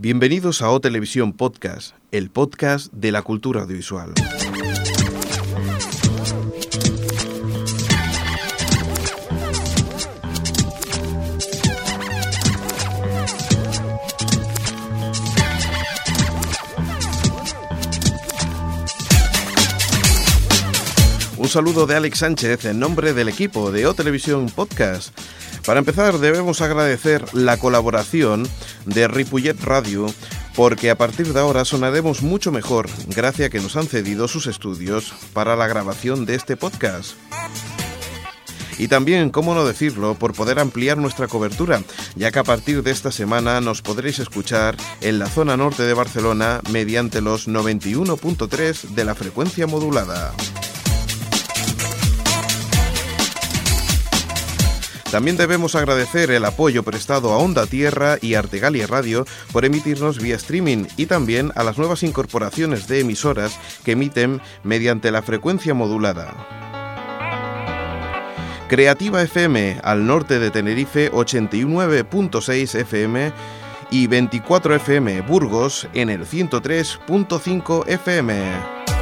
[0.00, 4.12] Bienvenidos a O Televisión Podcast, el podcast de la cultura audiovisual.
[21.36, 25.12] Un saludo de Alex Sánchez en nombre del equipo de O Podcast.
[25.68, 28.48] Para empezar, debemos agradecer la colaboración
[28.86, 30.06] de Ripollet Radio
[30.56, 34.46] porque a partir de ahora sonaremos mucho mejor gracias a que nos han cedido sus
[34.46, 37.16] estudios para la grabación de este podcast.
[38.78, 41.82] Y también, cómo no decirlo, por poder ampliar nuestra cobertura,
[42.16, 45.92] ya que a partir de esta semana nos podréis escuchar en la zona norte de
[45.92, 50.32] Barcelona mediante los 91.3 de la frecuencia modulada.
[55.10, 60.36] También debemos agradecer el apoyo prestado a Onda Tierra y Artegalia Radio por emitirnos vía
[60.36, 66.34] streaming y también a las nuevas incorporaciones de emisoras que emiten mediante la frecuencia modulada.
[68.68, 73.32] Creativa FM al norte de Tenerife 89.6 FM
[73.90, 78.97] y 24 FM Burgos en el 103.5 FM.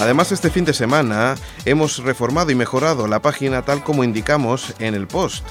[0.00, 1.34] Además, este fin de semana
[1.66, 5.44] hemos reformado y mejorado la página tal como indicamos en el post.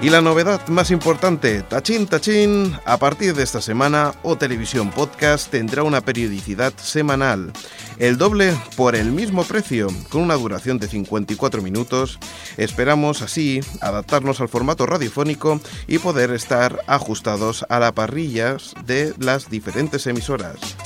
[0.00, 5.50] Y la novedad más importante, tachín, tachín, a partir de esta semana O Televisión Podcast
[5.50, 7.52] tendrá una periodicidad semanal,
[7.98, 12.20] el doble por el mismo precio, con una duración de 54 minutos.
[12.58, 19.50] Esperamos así adaptarnos al formato radiofónico y poder estar ajustados a las parrillas de las
[19.50, 20.76] diferentes emisoras.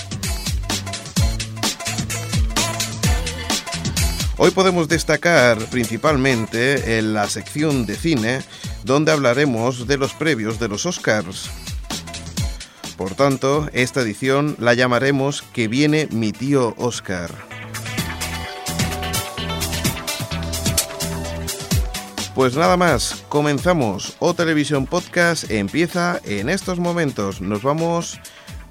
[4.44, 8.40] Hoy podemos destacar principalmente en la sección de cine,
[8.82, 11.48] donde hablaremos de los previos de los Oscars.
[12.96, 17.30] Por tanto, esta edición la llamaremos Que viene mi tío Oscar.
[22.34, 24.16] Pues nada más, comenzamos.
[24.18, 27.40] O Televisión Podcast empieza en estos momentos.
[27.40, 28.18] Nos vamos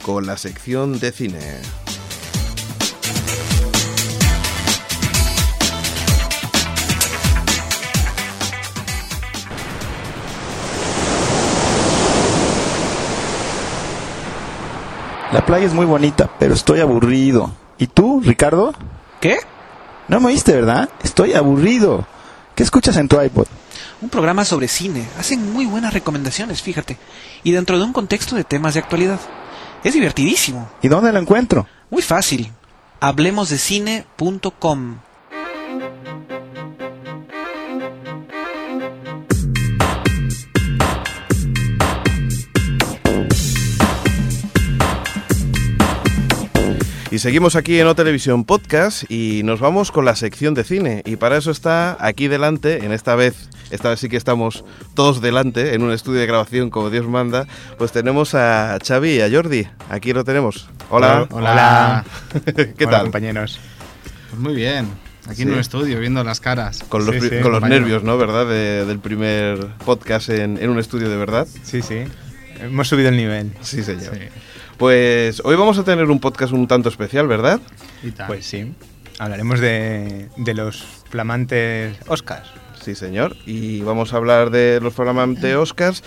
[0.03, 1.61] con la sección de cine.
[15.31, 17.51] La playa es muy bonita, pero estoy aburrido.
[17.77, 18.73] ¿Y tú, Ricardo?
[19.21, 19.37] ¿Qué?
[20.09, 20.89] No me oíste, ¿verdad?
[21.03, 22.05] Estoy aburrido.
[22.53, 23.47] ¿Qué escuchas en tu iPod?
[24.01, 25.07] Un programa sobre cine.
[25.17, 26.97] Hacen muy buenas recomendaciones, fíjate.
[27.43, 29.21] Y dentro de un contexto de temas de actualidad.
[29.85, 30.69] Es divertidísimo.
[30.81, 31.65] ¿Y dónde lo encuentro?
[31.89, 32.51] Muy fácil.
[32.99, 34.97] Hablemosdecine.com.
[47.11, 51.01] Y seguimos aquí en O Televisión Podcast y nos vamos con la sección de cine.
[51.05, 54.63] Y para eso está aquí delante, en esta vez, esta vez sí que estamos
[54.93, 59.21] todos delante, en un estudio de grabación como Dios manda, pues tenemos a Xavi y
[59.21, 59.67] a Jordi.
[59.89, 60.69] Aquí lo tenemos.
[60.89, 61.27] Hola.
[61.31, 62.05] Hola.
[62.55, 63.01] ¿Qué Hola, tal?
[63.03, 63.59] compañeros.
[64.29, 64.87] Pues muy bien.
[65.27, 65.41] Aquí Sí.
[65.43, 66.81] en un estudio, viendo las caras.
[66.87, 67.81] Con los, Sí, pri- sí, con los compañero.
[67.81, 68.17] nervios, ¿no?
[68.17, 68.47] ¿Verdad?
[68.47, 71.45] De- del primer podcast en, en un estudio de verdad.
[71.63, 72.03] Sí, sí.
[72.61, 73.51] Hemos subido el nivel.
[73.61, 74.13] Sí, señor.
[74.77, 77.59] Pues hoy vamos a tener un podcast un tanto especial, ¿verdad?
[78.03, 78.27] Y tal.
[78.27, 78.73] Pues sí.
[79.19, 82.49] Hablaremos de, de los flamantes Oscars.
[82.81, 83.35] Sí, señor.
[83.45, 86.03] Y vamos a hablar de los flamantes Oscars,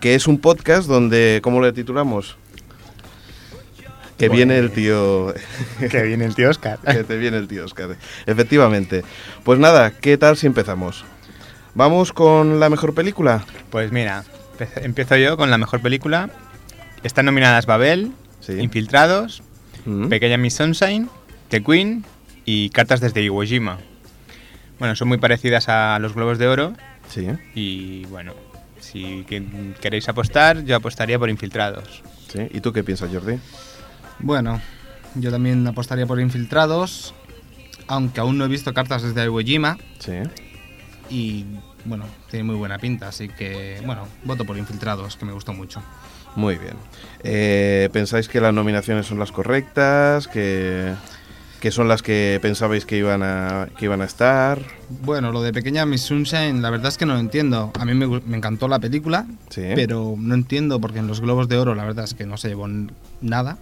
[0.00, 2.36] que es un podcast donde, ¿cómo le titulamos?
[4.18, 5.34] Que viene el tío...
[5.90, 6.78] que viene el tío Oscar.
[6.86, 7.96] que te viene el tío Oscar.
[8.26, 9.02] Efectivamente.
[9.42, 11.04] Pues nada, ¿qué tal si empezamos?
[11.74, 13.44] ¿Vamos con la mejor película?
[13.70, 14.24] Pues mira,
[14.76, 16.30] empiezo yo con la mejor película.
[17.04, 18.10] Están nominadas Babel,
[18.40, 18.52] Sí.
[18.60, 19.42] Infiltrados,
[19.86, 20.08] Mm.
[20.08, 21.08] Pequeña Miss Sunshine,
[21.48, 22.04] The Queen
[22.44, 23.78] y Cartas desde Iwo Jima.
[24.78, 26.72] Bueno, son muy parecidas a los Globos de Oro
[27.08, 27.26] Sí.
[27.54, 28.32] y bueno,
[28.80, 29.44] si que-
[29.80, 32.02] queréis apostar, yo apostaría por Infiltrados.
[32.32, 32.48] sí.
[32.52, 33.38] ¿Y tú qué piensas, Jordi?
[34.18, 34.60] Bueno,
[35.14, 37.14] yo también apostaría por Infiltrados,
[37.86, 40.14] aunque aún no he visto cartas desde Iwo Jima Sí.
[41.10, 41.44] y
[41.84, 45.82] bueno, tiene muy buena pinta, así que bueno, voto por Infiltrados, que me gustó mucho.
[46.36, 46.74] Muy bien.
[47.22, 50.28] Eh, ¿Pensáis que las nominaciones son las correctas?
[50.28, 50.92] ¿Que,
[51.60, 54.58] que son las que pensabais que iban a, que iban a estar?
[55.02, 57.72] Bueno, lo de Pequeña Miss Sunshine, la verdad es que no lo entiendo.
[57.78, 59.62] A mí me, me encantó la película, Sí.
[59.74, 62.48] pero no entiendo porque en los Globos de Oro la verdad es que no se
[62.48, 62.68] llevó
[63.22, 63.56] nada.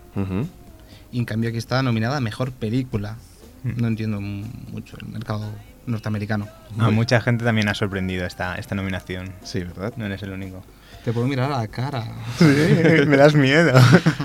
[1.12, 3.16] Y en cambio aquí está nominada a Mejor Película.
[3.64, 3.72] Hmm.
[3.76, 5.52] No entiendo mucho el mercado
[5.86, 6.48] norteamericano.
[6.78, 9.32] A mucha gente también ha sorprendido esta, esta nominación.
[9.44, 9.92] Sí, ¿verdad?
[9.96, 10.64] No eres el único.
[11.04, 12.04] Te puedo mirar a la cara.
[12.40, 13.72] me das miedo.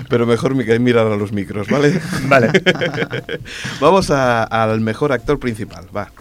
[0.08, 2.00] Pero mejor que mirar a los micros, ¿vale?
[2.28, 2.50] vale.
[3.80, 6.12] Vamos a- al mejor actor principal, va.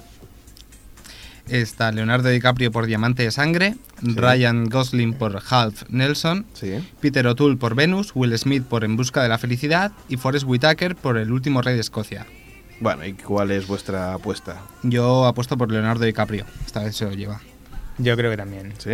[1.47, 6.73] Está Leonardo DiCaprio por Diamante de Sangre, Ryan Gosling por Half Nelson, Sí.
[6.99, 10.95] Peter O'Toole por Venus, Will Smith por En Busca de la Felicidad y Forrest Whitaker
[10.97, 12.25] por El Último Rey de Escocia.
[12.81, 14.57] Bueno, ¿y cuál es vuestra apuesta?
[14.83, 16.45] Yo apuesto por Leonardo DiCaprio.
[16.65, 17.39] Esta vez se lo lleva.
[17.97, 18.73] Yo creo que también.
[18.77, 18.91] ¿Sí?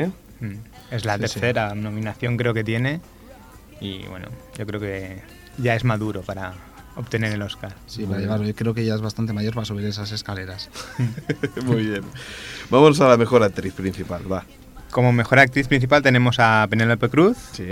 [0.91, 1.33] Es la Sí, sí.
[1.39, 3.01] tercera nominación creo que tiene.
[3.81, 5.21] Y bueno, yo creo que
[5.57, 6.53] ya es maduro para
[6.95, 7.75] obtener el Oscar.
[7.87, 8.45] Sí, para llevarlo.
[8.45, 10.69] Yo creo que ya es bastante mayor para subir esas escaleras.
[11.65, 12.01] Muy bien.
[12.69, 14.45] Vamos a la mejor actriz principal, va.
[14.91, 17.65] Como mejor actriz principal tenemos a Penélope Cruz Sí.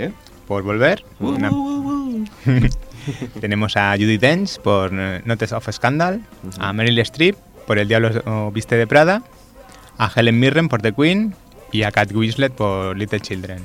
[0.48, 1.04] por Volver.
[1.20, 1.50] Una-
[3.40, 6.20] tenemos a Judy Dench por eh, Notes of Scandal.
[6.58, 7.36] A Meryl Streep
[7.66, 9.22] por El Diablo Viste de Prada.
[9.98, 11.34] A Helen Mirren por The Queen.
[11.72, 13.62] Y a Kate Winslet por Little Children.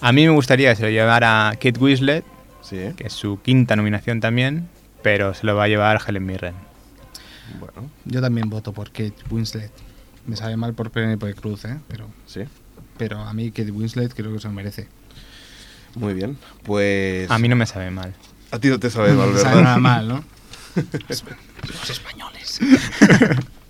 [0.00, 2.24] A mí me gustaría que se lo llevara Kate Winslet,
[2.62, 2.78] Sí.
[2.96, 4.68] que es su quinta nominación también,
[5.02, 6.54] pero se lo va a llevar Helen Mirren.
[7.60, 9.70] Bueno, Yo también voto por Kate Winslet.
[10.26, 11.78] Me sabe mal por Penélope Cruz, ¿eh?
[11.88, 12.40] Pero, sí.
[12.96, 14.88] pero a mí Kate Winslet creo que se lo merece.
[15.94, 16.36] Muy bien.
[16.64, 17.30] Pues.
[17.30, 18.14] A mí no me sabe mal.
[18.50, 19.62] A ti no te sabe mal, No sabe ¿verdad?
[19.64, 20.24] nada mal, ¿no?
[21.08, 22.60] Los españoles.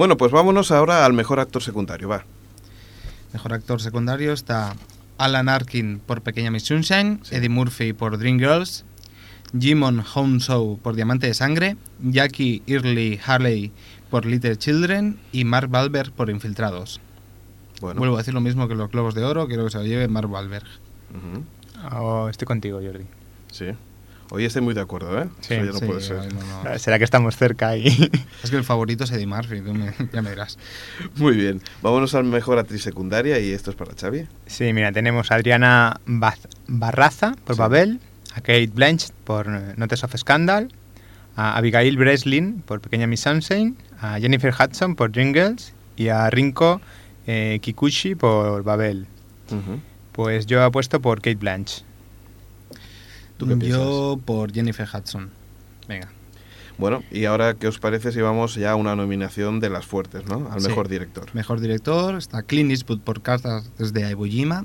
[0.00, 2.24] Bueno, pues vámonos ahora al mejor actor secundario, va.
[3.34, 4.74] Mejor actor secundario está
[5.18, 7.34] Alan Arkin por Pequeña Miss Sunshine, Sí.
[7.34, 8.86] Eddie Murphy por Dreamgirls,
[9.60, 13.72] Jimon Hounsou por Diamante de Sangre, Jackie Early Harley
[14.08, 16.98] por Little Children y Mark Wahlberg por Infiltrados.
[17.82, 17.98] Bueno.
[17.98, 20.08] Vuelvo a decir lo mismo que los Globos de Oro, quiero que se lo lleve
[20.08, 20.64] Mark Wahlberg.
[21.10, 21.44] Ujú,
[21.94, 23.04] Oh, estoy contigo, Jordi.
[23.52, 23.66] Sí.
[24.32, 25.28] Hoy estoy muy de acuerdo, ¿eh?
[25.40, 26.32] Sí, Eso ya no Sí, puede ser.
[26.32, 26.78] no, no.
[26.78, 27.88] ¿Será que estamos cerca y
[28.44, 30.56] Es que el favorito es Eddie Murphy, tú me- ya me dirás.
[31.16, 31.60] Muy bien.
[31.82, 34.26] Vámonos al mejor actriz secundaria y esto es para Xavi.
[34.46, 37.60] Sí, mira, tenemos a Adriana Baz- Barraza por Sí.
[37.60, 38.00] Babel,
[38.34, 40.72] a Kate Blanchett por eh, Notes of Scandal,
[41.34, 46.80] a Abigail Breslin por Pequeña Miss Sunshine, a Jennifer Hudson por Dreamgirls y a Rinko
[47.26, 49.06] eh, Kikuchi por Babel.
[50.12, 51.84] Pues yo apuesto por Kate Blanchett.
[53.40, 55.30] ¿Tú qué Yo por Jennifer Hudson.
[55.88, 56.08] Venga.
[56.78, 60.24] Bueno, y ahora, ¿qué os parece si vamos ya a una nominación de las fuertes,
[60.26, 60.48] ¿no?
[60.50, 60.68] Al Sí.
[60.68, 61.26] mejor director.
[61.34, 64.64] Mejor director está Clint Eastwood por Cartas desde Iwo Jima,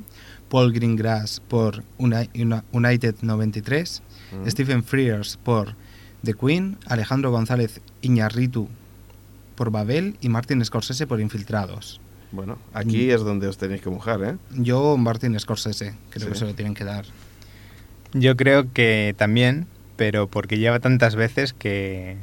[0.49, 4.01] Paul Greengrass por Uni- Uni- United 93,
[4.31, 4.47] Mm.
[4.49, 5.75] Stephen Frears por
[6.23, 8.69] The Queen, Alejandro González Iñarritu
[9.55, 11.99] por Babel y Martin Scorsese por Infiltrados.
[12.31, 14.37] Bueno, aquí es donde os tenéis que mojar, ¿eh?
[14.51, 16.33] Yo Martin Scorsese, creo Sí.
[16.33, 17.05] que se lo tienen que dar.
[18.17, 19.67] Yo creo que también,
[19.97, 22.17] pero porque lleva tantas veces que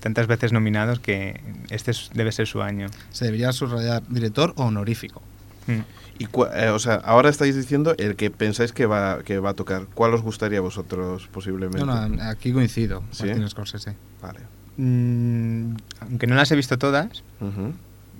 [0.00, 2.88] tantas veces nominados que este es- debe ser su año.
[3.10, 5.22] Se debería subrayar director o honorífico.
[5.66, 5.80] Mm.
[6.18, 9.50] Y cua- eh, o sea, ahora estáis diciendo el que pensáis que va, que va
[9.50, 9.86] a tocar.
[9.94, 11.84] ¿Cuál os gustaría a vosotros posiblemente?
[11.84, 13.24] No, no, aquí coincido, ¿Sí?
[13.26, 13.96] Martin Scorsese.
[14.22, 14.40] Vale.
[14.76, 17.22] Mm, aunque no las he visto todas,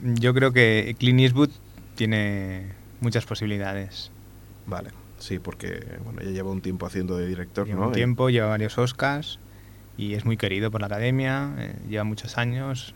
[0.02, 1.50] yo creo que Clint Eastwood
[1.96, 2.68] tiene
[3.00, 4.10] muchas posibilidades.
[4.66, 4.90] Vale.
[5.24, 7.86] Sí, porque bueno, ya lleva un tiempo haciendo de director, Lleva ¿no?
[7.86, 9.38] un tiempo, lleva varios Oscars
[9.96, 12.94] y es muy querido por la academia, eh, lleva muchos años.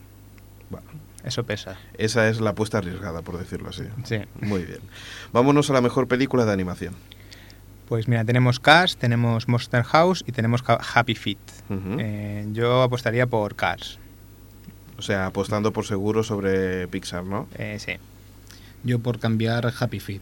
[0.69, 0.85] Bueno,
[1.23, 1.77] Eso pesa.
[1.97, 3.85] esa es la apuesta arriesgada, por decirlo así.
[4.03, 4.19] Sí.
[4.41, 4.77] Muy bien.
[5.33, 6.93] Vámonos a la mejor película de animación.
[7.87, 11.39] Pues mira, tenemos Cars, tenemos Monster House y tenemos Ha- Happy Feet.
[11.97, 13.97] Eh, yo apostaría por Cars.
[14.99, 17.47] O sea, apostando por seguro sobre Pixar, ¿no?
[17.57, 17.93] Eh, sí.
[18.83, 20.21] Yo por cambiar Happy Feet,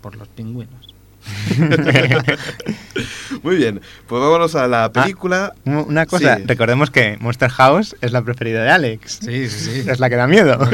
[0.00, 0.94] por los pingüinos.
[3.42, 3.80] Muy bien.
[4.06, 5.54] Pues vámonos a la película.
[5.64, 6.42] Un- Una cosa, Sí.
[6.46, 9.20] recordemos que Monster House es la preferida de Alex.
[9.22, 9.88] Sí, sí, sí.
[9.90, 10.58] Es la que da miedo.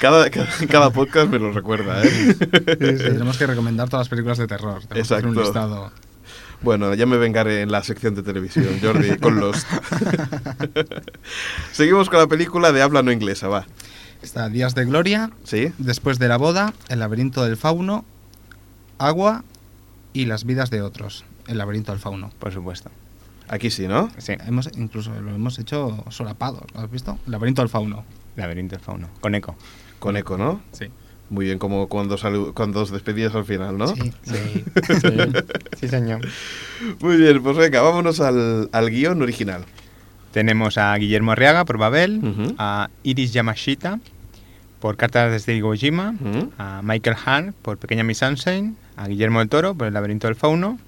[0.00, 2.34] Cada, cada, cada podcast me lo recuerda, ¿eh?
[2.78, 4.80] Tenemos que recomendar todas las películas de terror.
[4.86, 5.42] Tenemos que hacer un Exacto.
[5.60, 5.92] listado.
[6.60, 9.64] Bueno, ya me vengaré en la sección de televisión, Jordi, con los.
[11.72, 13.66] Seguimos con la película de habla no inglesa, va.
[14.22, 15.72] Está Días de Gloria, ¿Sí?
[15.78, 18.04] Después de la boda, El laberinto del fauno,
[18.98, 19.44] Agua
[20.12, 21.24] y Las vidas de otros.
[21.46, 22.30] El laberinto del fauno.
[22.38, 22.90] Por supuesto.
[23.48, 24.10] Aquí sí, ¿no?
[24.18, 24.34] Sí.
[24.46, 27.18] Hemos, incluso lo hemos hecho solapado, ¿lo has visto?
[27.26, 28.04] El laberinto del fauno.
[28.36, 29.08] Laberinto del fauno.
[29.20, 29.56] Con eco.
[29.98, 30.60] Con eco, ¿no?
[30.72, 30.86] Sí.
[31.30, 33.88] Muy bien, como cuando, salu- cuando os despedías al final, ¿no?
[33.88, 34.64] Sí, sí.
[35.80, 36.26] Sí, señor.
[37.00, 39.64] Muy bien, pues venga, vámonos al, al guion original.
[40.38, 43.98] Tenemos a Guillermo Arriaga por Babel, a Iris Yamashita
[44.78, 46.14] por Cartas desde Iwo Jima,
[46.58, 50.36] a Michael Hahn por Pequeña Miss Sunshine, a Guillermo del Toro por El laberinto del
[50.36, 50.78] fauno,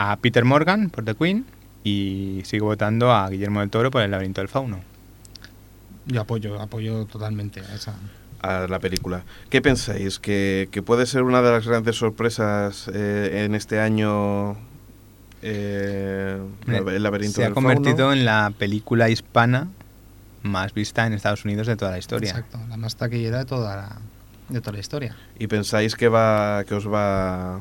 [0.00, 1.44] a Peter Morgan por The Queen
[1.84, 4.80] y sigo votando a Guillermo del Toro por El laberinto del fauno.
[6.06, 7.94] Yo apoyo, apoyo totalmente a esa.
[8.40, 9.22] a la película.
[9.50, 10.18] ¿Qué pensáis?
[10.18, 14.56] ¿Que, que puede ser una de las grandes sorpresas eh, en este año
[15.42, 18.12] eh, Hombre, el laberinto Se ha convertido fauno?
[18.12, 19.68] en la película hispana
[20.42, 22.30] más vista en Estados Unidos de toda la historia.
[22.30, 23.96] Exacto, la más taquillera de toda la,
[24.48, 25.16] de toda la historia.
[25.38, 27.60] ¿Y pensáis que va que os va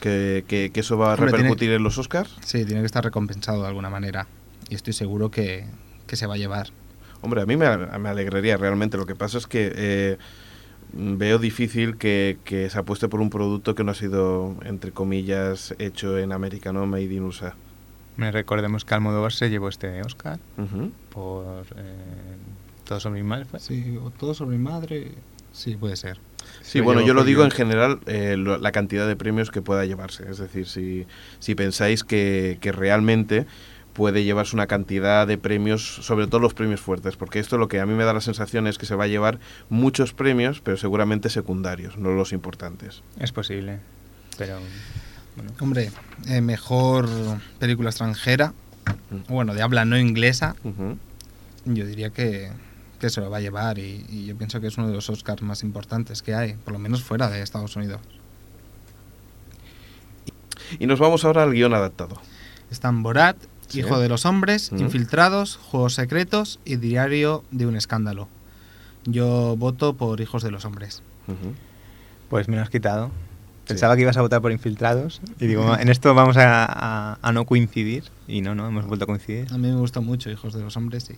[0.00, 2.36] que, que- que eso va a Hombre, tiene- repercutir en los Oscars?
[2.44, 4.26] Sí, tiene que estar recompensado de alguna manera.
[4.68, 5.66] Y estoy seguro que,
[6.06, 6.68] que se va a llevar.
[7.20, 8.96] Hombre, a mí me, me alegraría realmente.
[8.96, 10.18] Lo que pasa es que eh,
[10.92, 15.74] veo difícil que, que se apueste por un producto que no ha sido, entre comillas,
[15.78, 16.86] hecho en América, ¿no?
[16.86, 17.54] Made in USA.
[18.16, 20.90] Me recordemos que Almodóvar se llevó este Oscar Ujú.
[21.10, 21.94] por eh,
[22.84, 23.46] Todo sobre mi madre.
[23.46, 23.58] ¿fue?
[23.58, 25.12] Sí, o todo sobre mi madre.
[25.52, 26.18] Sí, puede ser.
[26.60, 29.84] Sí, bueno, yo lo digo en general, eh, lo- la cantidad de premios que pueda
[29.86, 30.28] llevarse.
[30.28, 31.06] Es decir, si,
[31.38, 33.46] si pensáis que, que realmente
[33.92, 37.80] puede llevarse una cantidad de premios, sobre todo los premios fuertes, porque esto lo que
[37.80, 40.76] a mí me da la sensación es que se va a llevar muchos premios, pero
[40.76, 43.02] seguramente secundarios, no los importantes.
[43.18, 43.80] Es posible.
[44.38, 44.58] Pero
[45.36, 45.90] bueno, Hombre,
[46.28, 47.08] eh, mejor
[47.58, 48.54] película extranjera,
[49.28, 50.56] bueno, de habla no inglesa,
[51.64, 52.50] yo diría que,
[52.98, 55.08] que se lo va a llevar y, y yo pienso que es uno de los
[55.10, 58.00] Oscars más importantes que hay, por lo menos fuera de Estados Unidos.
[60.78, 62.20] Y nos vamos ahora al guion adaptado.
[62.70, 63.36] Están Borat,
[63.72, 63.80] Sí.
[63.80, 64.82] Hijo de los Hombres, Ujú.
[64.82, 68.28] Infiltrados, Juegos Secretos y Diario de un Escándalo.
[69.04, 71.02] Yo voto por Hijos de los Hombres.
[72.28, 73.10] Pues me lo has quitado.
[73.66, 75.20] Pensaba que ibas a votar por infiltrados.
[75.38, 78.04] Y digo, en esto vamos a, a- a no coincidir.
[78.26, 79.46] Y no, no, hemos vuelto a coincidir.
[79.52, 81.16] A mí me gustó mucho Hijos de los Hombres y,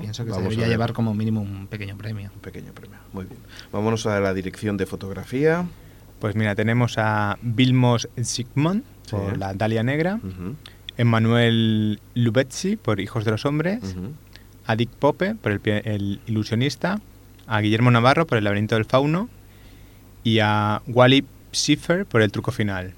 [0.00, 2.30] pienso que se debería llevar como mínimo un pequeño premio.
[2.34, 2.98] Un pequeño premio.
[3.12, 3.38] Muy bien.
[3.72, 5.66] Vámonos a la dirección de fotografía.
[6.20, 9.14] Pues mira, tenemos a Vilmos Sigmund Sí.
[9.14, 10.18] por La Dalia Negra,
[10.98, 13.96] Emmanuel Lubezzi por Hijos de los Hombres,
[14.66, 17.00] a Dick Pope por el, el Ilusionista,
[17.46, 19.28] a Guillermo Navarro por El Laberinto del Fauno
[20.24, 22.94] y a Wally Schiffer por El Truco Final.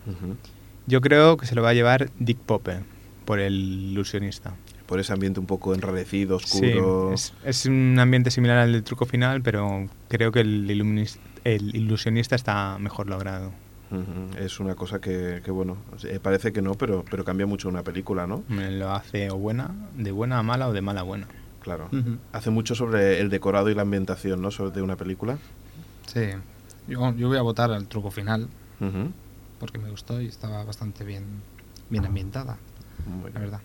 [0.86, 2.78] Yo creo que se lo va a llevar Dick Pope
[3.24, 4.54] por El Ilusionista.
[4.86, 7.12] Por ese ambiente un poco enrarecido, oscuro.
[7.14, 10.70] Sí, es, es un ambiente similar al del Truco Final, pero creo que el,
[11.44, 13.52] el Ilusionista está mejor logrado.
[14.38, 17.82] Es una cosa que, que, bueno, eh, parece que no, pero, pero cambia mucho una
[17.82, 18.44] película, ¿no?
[18.48, 21.28] Me Lo hace o buena, de buena a mala o de mala a buena.
[21.60, 21.88] Claro.
[22.32, 24.50] Hace mucho sobre el decorado y la ambientación, ¿no?
[24.50, 25.38] Sobre de una película.
[26.06, 26.30] Sí,
[26.86, 28.48] yo, yo voy a votar al truco final
[29.58, 31.24] porque me gustó y estaba bastante bien,
[31.90, 32.58] bien ambientada,
[33.32, 33.60] la verdad.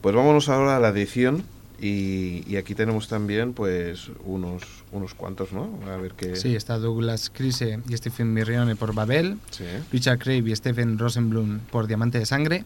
[0.00, 1.44] Pues vámonos ahora a la edición.
[1.84, 4.62] Y, y aquí tenemos también, pues, unos,
[4.92, 5.80] unos cuantos, ¿no?
[5.90, 6.36] A ver qué.
[6.36, 9.64] Sí, está Douglas Crise y Stephen Mirrione por Babel, Sí.
[9.90, 12.64] Richard Craig y Stephen Rosenblum por Diamante de Sangre.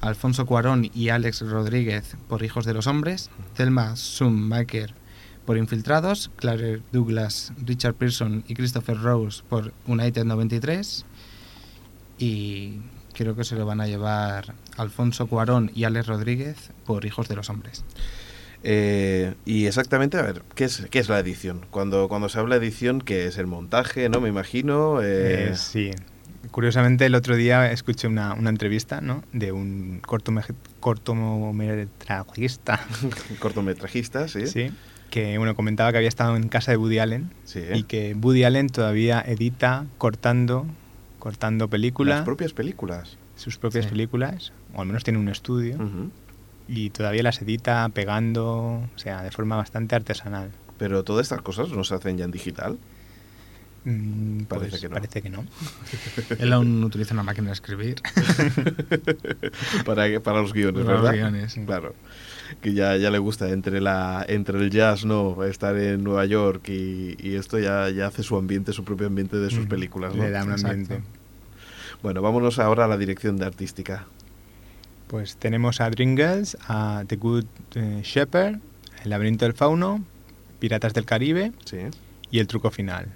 [0.00, 4.94] Alfonso Cuarón y Alex Rodríguez por Hijos de los Hombres, Thelma Schumacher
[5.44, 11.04] por Infiltrados, Claire Douglas, Richard Pearson y Christopher Rose por United 93
[12.18, 12.78] y
[13.12, 17.36] creo que se lo van a llevar Alfonso Cuarón y Alex Rodríguez por Hijos de
[17.36, 17.84] los Hombres.
[18.62, 21.66] Eh, y exactamente, a ver, ¿qué es, qué es la edición?
[21.70, 24.20] Cuando, cuando se habla de edición, ¿qué es el montaje, no?
[24.20, 25.02] Me imagino.
[25.02, 25.90] eh, Eh, sí.
[26.50, 29.24] Curiosamente, el otro día escuché una, una entrevista ¿no?
[29.32, 30.44] de un cortome-
[30.80, 32.80] cortometrajista
[33.40, 34.46] cortometrajista, sí.
[34.46, 34.70] sí,
[35.10, 37.62] que bueno, comentaba que había estado en casa de Woody Allen Sí.
[37.74, 40.66] y que Woody Allen todavía edita cortando,
[41.18, 43.16] cortando películas, Las propias películas.
[43.36, 43.90] sus propias Sí.
[43.90, 46.10] películas, o al menos tiene un estudio, Ujú.
[46.68, 48.54] Y todavía las edita pegando,
[48.94, 50.50] o sea, de forma bastante artesanal.
[50.78, 52.76] Pero todas estas cosas no se hacen ya en digital.
[53.84, 54.94] Mm, Parece pues que no.
[54.94, 55.44] Parece que no.
[56.38, 58.02] Él aún utiliza una máquina de escribir.
[59.84, 61.54] para, para los guiones, Para los guiones.
[61.66, 61.94] Claro.
[62.60, 65.42] Que ya, ya le gusta entre la entre el jazz, ¿no?
[65.44, 69.36] Estar en Nueva York y, y esto ya, ya hace su ambiente, su propio ambiente
[69.36, 70.22] de sus Mm, películas, ¿no?
[70.24, 70.68] Le da un Exacto.
[70.74, 71.00] ambiente.
[72.02, 74.06] Bueno, vámonos ahora a la dirección de artística.
[75.06, 77.44] Pues tenemos a Dreamgirls, a The Good
[77.74, 78.58] eh, Shepherd,
[79.04, 80.04] El laberinto del fauno,
[80.58, 81.78] Piratas del Caribe Sí.
[82.30, 83.08] y El truco final.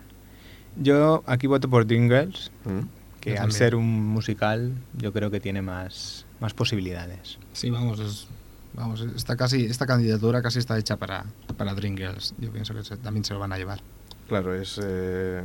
[0.76, 2.80] Yo aquí voto por Dreamgirls, Mm.
[3.20, 3.59] que Yo al también.
[3.59, 7.38] ser un musical yo creo que tiene más, más posibilidades.
[7.52, 8.28] Sí, vamos, es-
[8.73, 11.25] vamos, está casi, esta candidatura casi está hecha para,
[11.56, 12.35] para Dreamgirls.
[12.38, 13.80] Yo pienso que se- también se lo van a llevar.
[14.28, 15.42] Claro, es, eh,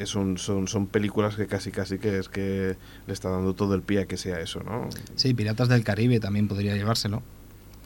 [0.00, 2.76] es un- son, son películas que casi casi que es que
[3.06, 4.88] le está dando todo el pie a que sea eso, ¿no?
[5.16, 7.22] Sí, Piratas del Caribe también podría llevárselo.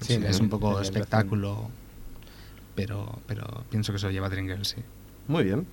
[0.01, 1.71] Sí, Sí, es un poco espectáculo,
[2.75, 4.83] pero, pero pienso que se lo lleva Dreamgirls, sí.
[5.29, 5.67] Muy bien.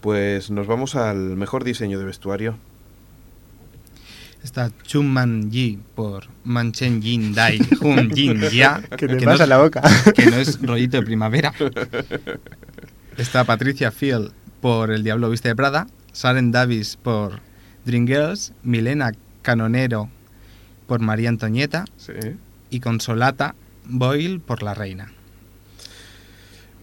[0.00, 2.56] Pues nos vamos al mejor diseño de vestuario.
[4.42, 8.82] Está Chun Man Yi por Manchen Yin Dai Hun Yin Ya.
[8.98, 9.82] ¿Qué te que pasa no en la boca?
[10.16, 11.52] que no es rollito de primavera.
[13.16, 15.88] Está Patricia Field por El Diablo Viste de Prada.
[16.12, 17.40] Saren Davis por
[17.84, 18.54] Dreamgirls.
[18.62, 20.08] Milena Canonero
[20.86, 21.84] por María Antonieta.
[21.98, 22.14] Sí.
[22.70, 23.54] Y Consolata
[23.84, 25.12] Boyle por La Reina.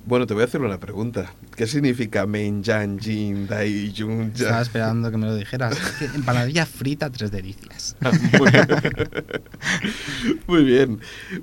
[0.10, 1.32] Bueno, te voy a hacer una pregunta.
[1.56, 4.62] ¿Qué significa Menjan Jin Dai Jun Estaba Ya?
[4.62, 5.78] esperando que me lo dijeras.
[5.80, 7.96] Es que empanadilla frita, tres delicias.
[8.39, 8.68] Muy bien.
[10.48, 11.00] Muy bien.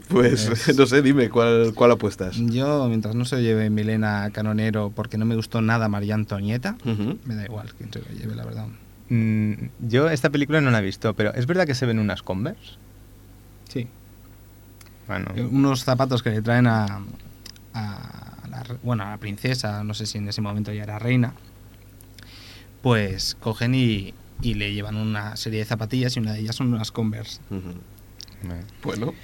[0.09, 2.37] Pues Es- no sé, dime cuál, cuál apuestas.
[2.39, 6.77] Yo, mientras no se lo lleve Milena Canonero porque no me gustó nada María Antonieta,
[7.25, 8.67] me da igual quién se lo lleve, la verdad.
[9.11, 9.53] Mm,
[9.87, 12.73] yo esta película no la he visto, pero ¿es verdad que se ven unas Converse?
[13.69, 13.87] Sí.
[15.07, 17.01] Bueno, Eh, Unos zapatos que le traen a,
[17.75, 18.33] a
[18.65, 21.35] la, bueno, a la princesa, no sé si en ese momento ya era reina,
[22.83, 26.73] pues cogen y, y le llevan una serie de zapatillas y una de ellas son
[26.73, 27.41] unas Converse.
[27.51, 29.15] Me- Bueno,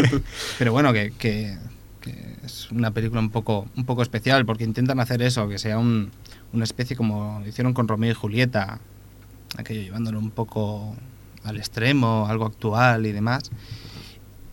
[0.58, 1.56] Pero bueno, que, que-
[2.00, 5.78] que es una película un poco, un poco especial porque intentan hacer eso, que sea
[5.78, 6.10] un-
[6.52, 8.78] una especie como hicieron con Romeo y Julieta,
[9.56, 10.94] aquello llevándolo un poco
[11.44, 13.50] al extremo, algo actual y demás.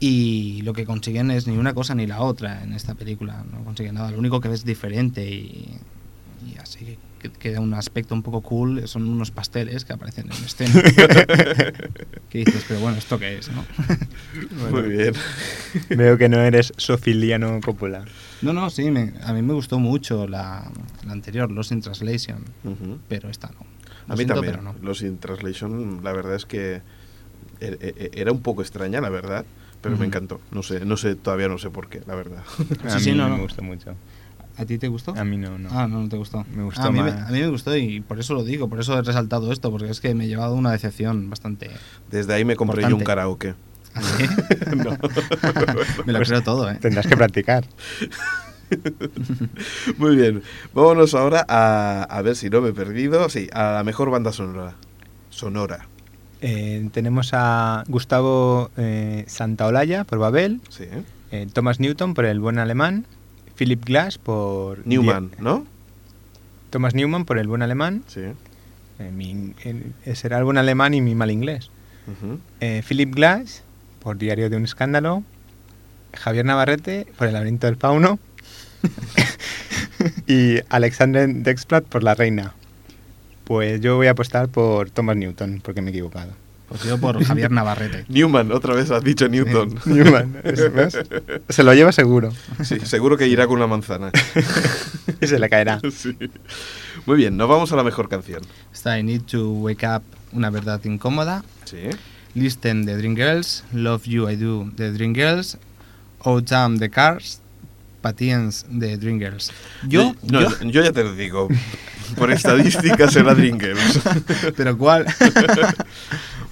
[0.04, 3.64] Y lo que consiguen es ni una cosa ni la otra en esta película, no
[3.64, 4.10] consiguen nada.
[4.10, 5.78] Lo único que ves diferente y,
[6.52, 10.44] y así que queda un aspecto un poco cool son unos pasteles que aparecen en
[10.44, 10.74] escena.
[12.30, 13.52] que dices, pero bueno, ¿esto qué es?
[13.52, 13.64] no?
[14.72, 15.14] muy bien.
[15.96, 18.06] veo que no eres sofiliano Coppola.
[18.42, 20.72] No, no, sí, me- a mí me gustó mucho la,
[21.06, 22.44] la anterior, Lost in Translation,
[23.08, 23.60] pero esta no.
[24.08, 24.54] Lo A mí siento, también.
[24.56, 24.76] pero no.
[24.82, 26.82] Los in Translation, la verdad es que
[27.60, 29.46] e- e- era un poco extraña, la verdad,
[29.82, 30.40] pero me encantó.
[30.52, 32.44] No sé, no sé, todavía no sé por qué, la verdad.
[32.86, 33.44] A Sí, sí, mí no, me no.
[33.44, 33.96] gustó mucho.
[34.58, 35.16] ¿A ti te gustó?
[35.18, 35.70] A mí no, no.
[35.72, 36.46] Ah, no, no te gustó.
[36.54, 37.14] Me gustó Ah, a, mí más.
[37.16, 39.72] me, a mí me gustó y por eso lo digo, por eso he resaltado esto,
[39.72, 41.70] porque es que me he llevado una decepción bastante...
[42.12, 43.56] Desde ahí me compré yo un karaoke.
[44.76, 44.92] No.
[46.06, 46.78] me lo Pues creo todo, ¿eh?
[46.82, 47.66] Tendrás que practicar.
[49.98, 53.30] Muy bien, vámonos ahora a, a ver si no me he perdido.
[53.30, 54.76] Sí, a la mejor banda sonora.
[55.30, 55.88] Sonora,
[56.42, 60.86] Eh, tenemos a Gustavo eh, Santaolalla por Babel, sí.
[61.32, 63.06] eh, Thomas Newton por El Buen Alemán,
[63.56, 64.86] Philip Glass por...
[64.88, 65.66] Newman, Die- ¿no?
[66.72, 68.22] Thomas Newman por El Buen Alemán, Sí.
[69.14, 69.54] mi-
[70.16, 71.70] será El Buen Alemán y mi mal inglés.
[72.88, 73.64] Philip Glass
[74.02, 75.24] por Diario de un Escándalo,
[76.14, 78.18] Javier Navarrete por El Laberinto del Fauno
[80.28, 82.56] y Alexander Dexplat por La Reina.
[83.52, 86.32] Pues yo voy a apostar por Thomas Newton, porque me he equivocado.
[86.70, 88.06] Pues yo por Javier Navarrete.
[88.08, 89.78] Newman, otra vez has dicho Newton.
[89.84, 90.98] Newman, ¿ves?
[91.50, 92.32] Se lo lleva seguro.
[92.64, 94.10] Sí, seguro que irá con una manzana.
[95.20, 95.82] Y se le caerá.
[95.94, 96.16] Sí.
[97.06, 98.42] Muy bien, nos vamos a la mejor canción.
[98.72, 101.90] Está I Need to Wake Up, Una Verdad Incómoda, Sí.
[102.34, 105.58] Listen de Dreamgirls, Love You I Do de Dreamgirls,
[106.20, 107.41] Oh Damn the Cars,
[108.02, 109.52] Patience de Dreamgirls.
[109.88, 111.48] Yo, no, yo, yo ya te lo digo.
[112.18, 114.02] Por estadística será Drinkers.
[114.58, 115.06] pero ¿cuál?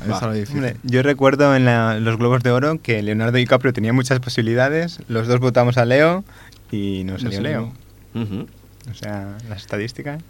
[0.08, 0.16] Lo.
[0.18, 5.00] Hombre, yo recuerdo en la- los Globos de Oro que Leonardo DiCaprio tenía muchas posibilidades,
[5.10, 6.24] los dos votamos a Leo
[6.72, 7.74] y no No salió salió.
[8.14, 8.48] Leo.
[8.90, 10.22] O sea, las estadísticas.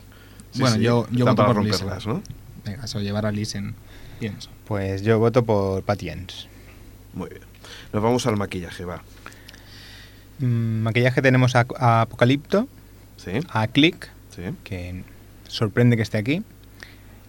[0.52, 2.24] Sí, Bueno, sí, yo- yo están voto para por romperlas, ¿no?
[2.66, 3.76] Venga, eso, llevar a Listen.
[4.20, 4.36] Bien.
[4.66, 6.48] Pues yo voto por Patience.
[7.14, 7.42] Muy bien.
[7.94, 9.04] Nos vamos al maquillaje, va.
[10.40, 12.68] Mm, maquillaje tenemos a, a Apocalipto,
[13.18, 14.44] Sí, a Click, sí.
[14.64, 15.04] que
[15.48, 16.44] sorprende que esté aquí,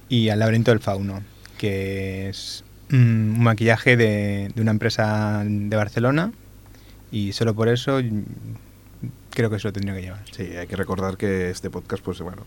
[0.08, 1.20] y al Laberinto del Fauno,
[1.58, 6.32] que es mm, un maquillaje de, de una empresa de Barcelona,
[7.10, 8.22] y solo por eso mm,
[9.30, 10.22] creo que se lo tendría que llevar.
[10.30, 12.42] Sí, hay que recordar que este podcast, pues bueno,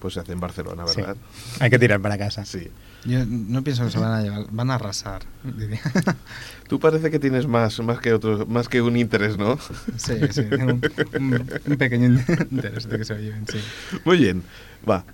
[0.00, 1.00] pues se hace en Barcelona, Sí.
[1.00, 1.16] ¿verdad?
[1.60, 2.44] Hay que tirar para casa.
[2.44, 2.68] Sí.
[3.04, 5.22] Yo no pienso que se van a llevar, van a arrasar.
[5.44, 5.80] diría.
[6.68, 9.58] Tú parece que tienes más, más que otros, más que un interés, ¿no?
[9.96, 10.80] sí, sí, tengo un,
[11.18, 12.06] un- un pequeño
[12.50, 13.58] interés de que se lo lleven, sí.
[14.04, 14.42] Muy bien,
[14.88, 15.04] va.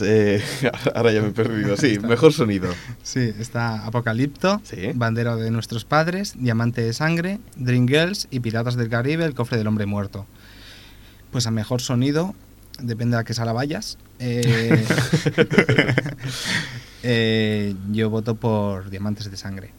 [0.00, 0.42] Eh,
[0.94, 1.76] ahora ya me he perdido.
[1.76, 2.06] Sí, Está.
[2.06, 2.68] mejor sonido.
[3.02, 4.90] Sí, está Apocalipto, Sí.
[4.94, 9.66] Bandera de nuestros padres, Diamante de sangre, Dreamgirls y Piratas del Caribe, El cofre del
[9.66, 10.26] hombre muerto.
[11.30, 12.34] Pues a mejor sonido,
[12.80, 13.98] depende a qué sala vayas.
[14.18, 14.84] eh,
[17.02, 19.70] eh, yo voto por Diamantes de sangre.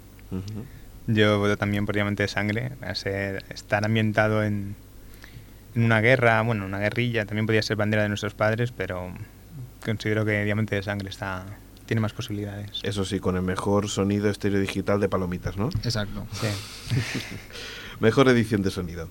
[1.07, 4.75] Yo voto también por Diamante de Sangre, a ser, estar ambientado en,
[5.75, 9.13] en una guerra, bueno, una guerrilla, también podría ser bandera de nuestros padres, pero
[9.85, 11.45] considero que Diamante de Sangre está
[11.85, 12.79] tiene más posibilidades.
[12.83, 15.69] Eso sí, con el mejor sonido estéreo digital de palomitas, ¿no?
[15.83, 16.25] Exacto.
[16.31, 16.47] Sí.
[17.99, 19.09] Mejor edición de sonido.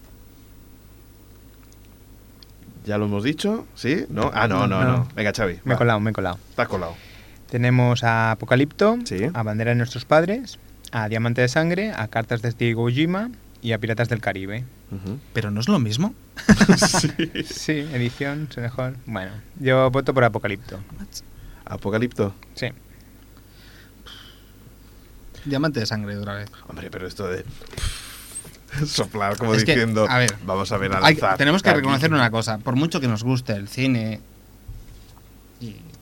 [2.85, 3.67] ¿Ya lo hemos dicho?
[3.75, 4.07] ¿Sí?
[4.09, 4.31] ¿No?
[4.35, 4.97] Ah, no, no, no.
[4.99, 5.09] No.
[5.15, 5.61] Venga, Xavi.
[5.65, 6.39] Me he colado, me he colado.
[6.51, 6.97] Está colado.
[7.53, 9.27] Tenemos a Apocalipto, Sí.
[9.35, 10.59] a Bandera de nuestros padres,
[10.91, 14.65] a Diamante de Sangre, a Cartas de Iwo Jima y a Piratas del Caribe.
[15.35, 16.15] Pero no es lo mismo.
[17.45, 18.97] Sí, edición, es mejor.
[19.05, 20.81] Bueno, yo voto por Apocalipto.
[21.67, 22.35] Apocalipto.
[22.55, 22.69] Sí.
[25.45, 26.51] Diamante de sangre otra vez.
[26.69, 27.45] Hombre, pero esto de
[28.87, 31.37] soplar como Es que, diciendo, a ver, vamos a ver al Hay- azar.
[31.37, 31.81] tenemos que Aquí.
[31.81, 32.57] reconocer una cosa.
[32.57, 34.21] Por mucho que nos guste el cine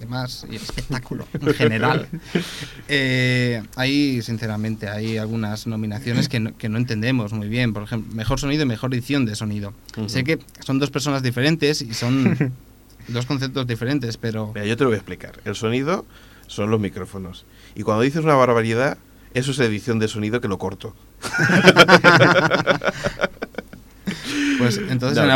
[0.00, 2.08] demás, y el espectáculo en general,
[2.88, 7.72] eh, hay, sinceramente, hay algunas nominaciones que no, que no entendemos muy bien.
[7.72, 9.72] Por ejemplo, mejor sonido y mejor edición de sonido.
[9.96, 10.08] Ujú.
[10.08, 12.52] Sé que son dos personas diferentes y son
[13.08, 14.52] dos conceptos diferentes, pero...
[14.54, 15.38] Mira, yo te lo voy a explicar.
[15.44, 16.04] El sonido
[16.46, 17.44] son los micrófonos.
[17.76, 18.98] Y cuando dices una barbaridad,
[19.34, 20.96] eso es edición de sonido que lo corto.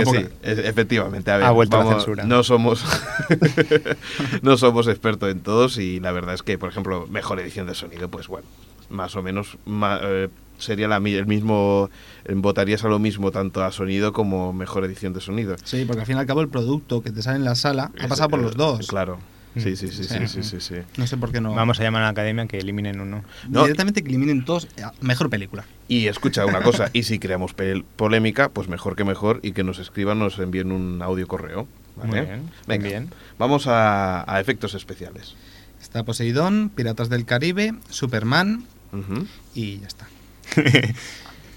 [0.00, 1.30] Sí, efectivamente.
[1.30, 2.24] A ver, Ha vuelto la censura.
[2.24, 2.85] No somos,
[4.42, 7.74] no somos expertos en todos y la verdad es que, por ejemplo, mejor edición de
[7.74, 8.46] sonido, pues bueno,
[8.90, 9.57] más o menos
[10.02, 10.28] eh,
[10.59, 11.90] sería la, mi- el mismo,
[12.24, 15.57] eh, votarías a lo mismo tanto a sonido como mejor edición de sonido.
[15.64, 17.90] Sí, porque al fin y al cabo el producto que te sale en la sala
[18.00, 18.87] ha pasado por eh, los dos.
[18.88, 19.18] Claro.
[19.56, 20.42] Sí, sí, sí, sí, Sí.
[20.42, 20.74] sí, sí.
[20.96, 21.54] No sé por qué no.
[21.54, 23.22] Vamos a llamar a la academia que eliminen uno.
[23.48, 23.62] No.
[23.62, 24.64] Directamente que eliminen todos.
[24.76, 25.64] eh, Mejor película.
[25.88, 27.54] Y escucha una cosa, y si creamos
[27.96, 31.68] polémica, pues mejor que mejor, y que nos escriban, nos envíen un audio correo.
[31.96, 32.08] ¿vale?
[32.10, 33.10] Muy bien, Venga, bien.
[33.38, 35.34] vamos a, a efectos especiales.
[35.80, 38.64] Está Poseidón, Piratas del Caribe, Superman
[39.54, 40.06] y ya está.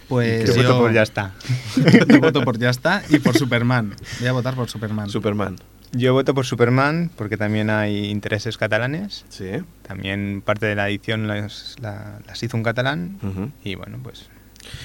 [0.08, 1.34] Pues Yo yo, voto por ya está.
[2.08, 3.94] yo voto por ya está y por Superman.
[4.20, 5.10] Voy a votar por Superman.
[5.10, 5.58] Superman.
[5.94, 9.26] Yo voto por Superman porque también hay intereses catalanes.
[9.30, 9.52] Sí.
[9.88, 13.18] También parte de la edición las, la- las hizo un catalán.
[13.64, 14.30] Y bueno, pues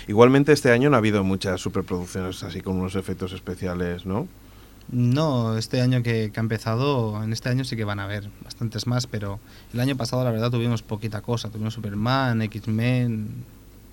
[0.06, 4.28] Igualmente este año no ha habido muchas superproducciones así con unos efectos especiales, ¿no?
[4.92, 8.28] No, este año que, que ha empezado, en este año sí que van a haber
[8.44, 9.40] bastantes más, pero
[9.74, 11.50] el año pasado la verdad tuvimos poquita cosa.
[11.50, 13.28] Tuvimos Superman, X-Men,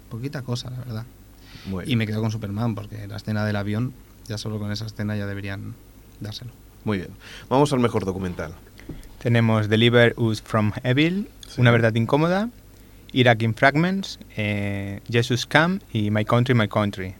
[0.09, 1.05] poquita cosa, la verdad.
[1.89, 3.93] Y me quedo con Superman porque la escena del avión,
[4.27, 5.73] ya solo con esa escena ya deberían
[6.19, 6.51] dárselo.
[6.83, 7.09] Muy bien.
[7.49, 8.53] Vamos al mejor documental.
[9.19, 11.59] tenemos Deliver Us from Evil, Sí.
[11.61, 12.49] Una verdad incómoda,
[13.11, 17.15] Iraq in Fragments, eh, Jesus Camp y My Country, My Country.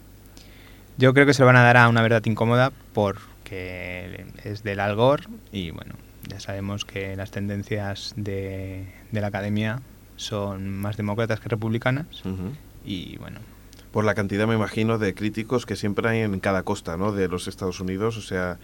[0.98, 4.80] Yo creo que se lo van a dar a Una verdad incómoda porque es del
[4.80, 5.94] Al Gore y bueno,
[6.28, 9.80] ya sabemos que las tendencias de, de la academia
[10.16, 12.52] son más demócratas que republicanas Ujú.
[12.84, 13.40] y bueno,
[13.90, 17.10] Por la cantidad, me imagino, de críticos que siempre hay en cada costa, ¿no?
[17.10, 18.16] De los Estados Unidos.
[18.16, 18.58] O sea,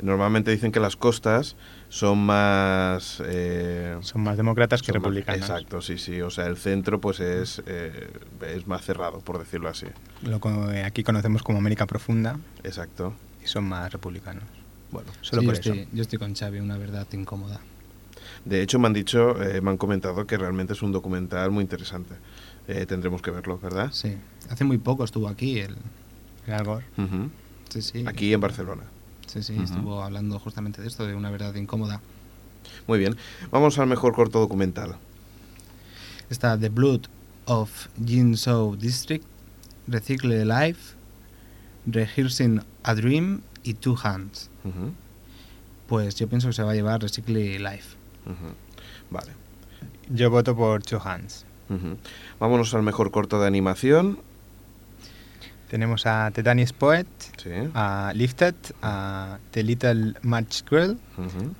[0.00, 1.56] normalmente dicen que las costas
[1.88, 3.22] son más...
[3.24, 5.40] eh, son más demócratas que más- republicanas.
[5.48, 6.20] Exacto, sí, sí.
[6.20, 8.10] O sea, el centro pues es, eh,
[8.54, 9.86] es más cerrado, por decirlo así.
[10.22, 13.14] Lo que aquí conocemos como América Profunda Exacto.
[13.42, 14.44] y son más republicanos.
[14.90, 15.72] Bueno, Solo Sí, por yo, eso.
[15.74, 17.60] estoy, yo estoy con Xavi, una verdad incómoda.
[18.44, 21.62] de hecho me han dicho, eh, me han comentado que realmente es un documental muy
[21.62, 22.14] interesante.
[22.68, 23.90] Eh, tendremos que verlo, ¿verdad?
[23.92, 24.16] Sí,
[24.50, 25.76] hace muy poco estuvo aquí el...
[26.46, 26.84] El Al Gore.
[26.96, 27.28] Ujú.
[27.68, 28.04] Sí, sí.
[28.06, 28.82] Aquí en Barcelona.
[29.28, 29.62] Sí, sí, Ujú.
[29.64, 32.00] estuvo hablando justamente de esto, de una verdad incómoda.
[32.86, 33.16] Muy bien.
[33.50, 34.96] Vamos al mejor corto documental.
[36.30, 37.02] Está The Blood
[37.46, 39.24] of Jinzhou District,
[39.86, 40.94] Recycle Life,
[41.86, 44.50] Rehearsing a Dream y Two Hands.
[44.64, 44.92] Ujú,
[45.86, 47.96] Pues yo pienso que se va a llevar Recycle Life.
[48.26, 48.54] ujú.
[49.10, 49.32] Vale.
[50.10, 51.44] Yo voto por Two Hands.
[52.40, 54.20] Vámonos al mejor corto de animación.
[55.68, 57.50] Tenemos a The Danish Poet, Sí.
[57.74, 60.98] a Lifted, a The Little Match Girl.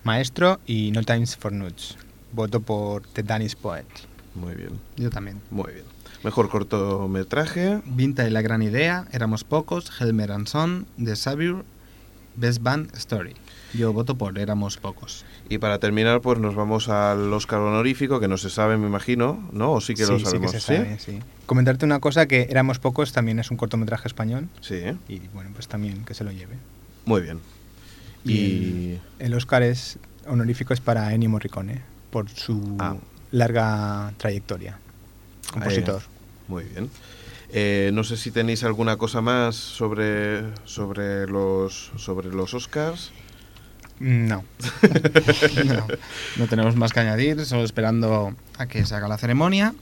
[0.05, 1.97] Maestro y No Times for Nudes.
[2.33, 3.87] Voto por The Danish Poet.
[4.35, 4.81] Muy bien.
[4.97, 5.41] Yo también.
[5.51, 5.85] Muy bien.
[6.25, 7.81] Mejor cortometraje.
[7.87, 11.65] Vinta y la gran idea, Éramos pocos, Helmer and Son, The Savior,
[12.37, 13.35] Best Band Story.
[13.75, 15.25] Yo voto por Éramos pocos.
[15.49, 19.49] Y para terminar, pues nos vamos al Oscar honorífico, que no se sabe, me imagino,
[19.53, 19.73] ¿no?
[19.73, 20.51] ¿O sí que lo sí, sabemos?
[20.51, 21.19] sí que se sabe, sí.
[21.47, 25.69] Comentarte una cosa, que Éramos Pocos también es un cortometraje español Sí, y bueno, pues
[25.69, 26.55] también que se lo lleve.
[27.05, 27.41] Muy bien.
[28.25, 29.01] Y Y...
[29.19, 32.97] el Oscar es honorífico es para Ennio Morricone por su Ah.
[33.33, 34.79] larga trayectoria.
[35.53, 36.03] Compositor.
[36.49, 36.91] Muy bien.
[37.51, 43.11] Eh, no sé si tenéis alguna cosa más sobre, sobre, los, sobre los Oscars.
[44.01, 44.45] No.
[45.65, 45.87] no,
[46.37, 49.75] no tenemos más que añadir, solo esperando a que se haga la ceremonia,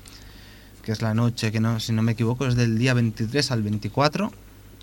[0.82, 3.62] que es la noche, que no, si no me equivoco es del día 23 al
[3.62, 4.32] 24.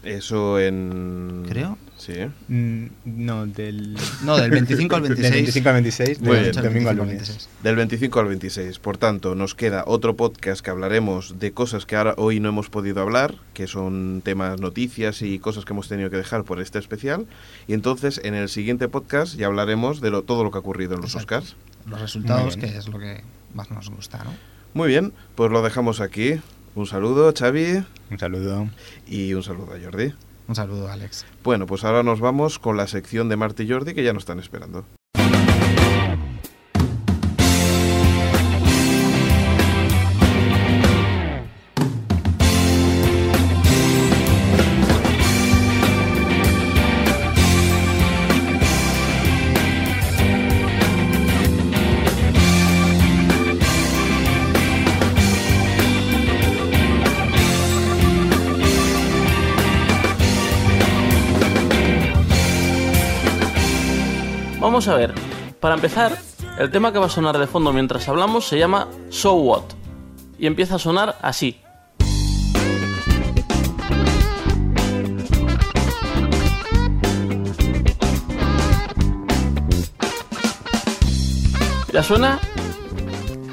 [0.03, 1.45] Eso en...
[1.47, 1.77] Creo.
[1.97, 2.13] Sí.
[2.49, 3.95] Mm, No, del...
[4.23, 5.23] No, del 25 al 26.
[5.31, 7.17] Del 25 al 26, Muy del domingo al 25 al lunes.
[7.29, 7.49] 26.
[7.63, 8.79] Del 25 al 26.
[8.79, 12.69] Por tanto, nos queda otro podcast que hablaremos de cosas que ahora hoy no hemos
[12.69, 16.79] podido hablar, que son temas, noticias y cosas que hemos tenido que dejar por este
[16.79, 17.25] especial.
[17.67, 20.95] Y entonces, en el siguiente podcast ya hablaremos de lo, todo lo que ha ocurrido
[20.95, 21.37] en los Exacto.
[21.37, 21.55] Oscars.
[21.89, 24.31] los resultados, que es lo que más nos gusta, ¿no?
[24.73, 26.41] Muy bien, pues lo dejamos aquí.
[26.75, 28.67] Un saludo, Xavi, Un saludo.
[29.07, 30.13] y un saludo a Jordi.
[30.47, 31.25] Un saludo, Alex.
[31.43, 34.23] Bueno, pues ahora nos vamos con la sección de Marta y Jordi que ya nos
[34.23, 34.85] están esperando.
[64.73, 65.13] Vamos a ver.
[65.59, 66.17] Para empezar,
[66.57, 69.65] el tema que va a sonar de fondo mientras hablamos se llama So What.
[70.39, 71.61] Y empieza a sonar así.
[81.93, 82.39] ¿Ya suena?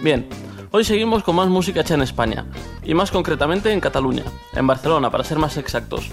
[0.02, 0.26] Bien,
[0.70, 2.46] hoy seguimos con más música hecha en España,
[2.82, 6.10] y más concretamente en Cataluña, en Barcelona para ser más exactos.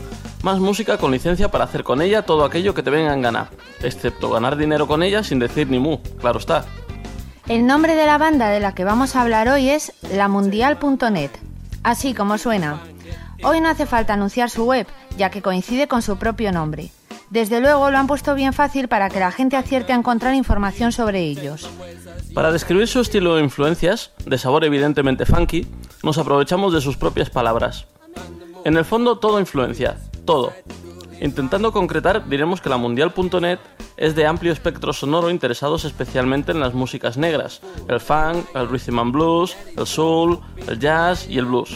[0.48, 3.50] Más música con licencia para hacer con ella todo aquello que te venga en gana,
[3.82, 6.64] excepto ganar dinero con ella sin decir ni mu, claro está.
[7.50, 11.32] El nombre de la banda de la que vamos a hablar hoy es lamundial.net,
[11.84, 12.80] así como suena.
[13.44, 16.92] Hoy no hace falta anunciar su web, ya que coincide con su propio nombre.
[17.30, 20.94] Desde luego lo han puesto bien fácil para que la gente acierte a encontrar información
[20.94, 21.70] sobre ellos.
[22.34, 25.68] Para describir su estilo e influencias, de sabor evidentemente funky,
[26.04, 27.86] nos aprovechamos de sus propias palabras.
[28.64, 30.54] En el fondo todo influencia, todo.
[31.20, 33.58] Intentando concretar, diremos que la mundial.net
[33.98, 39.00] es de amplio espectro sonoro interesados especialmente en las músicas negras, el funk, el rhythm
[39.00, 41.76] and blues, el soul, el jazz y el blues.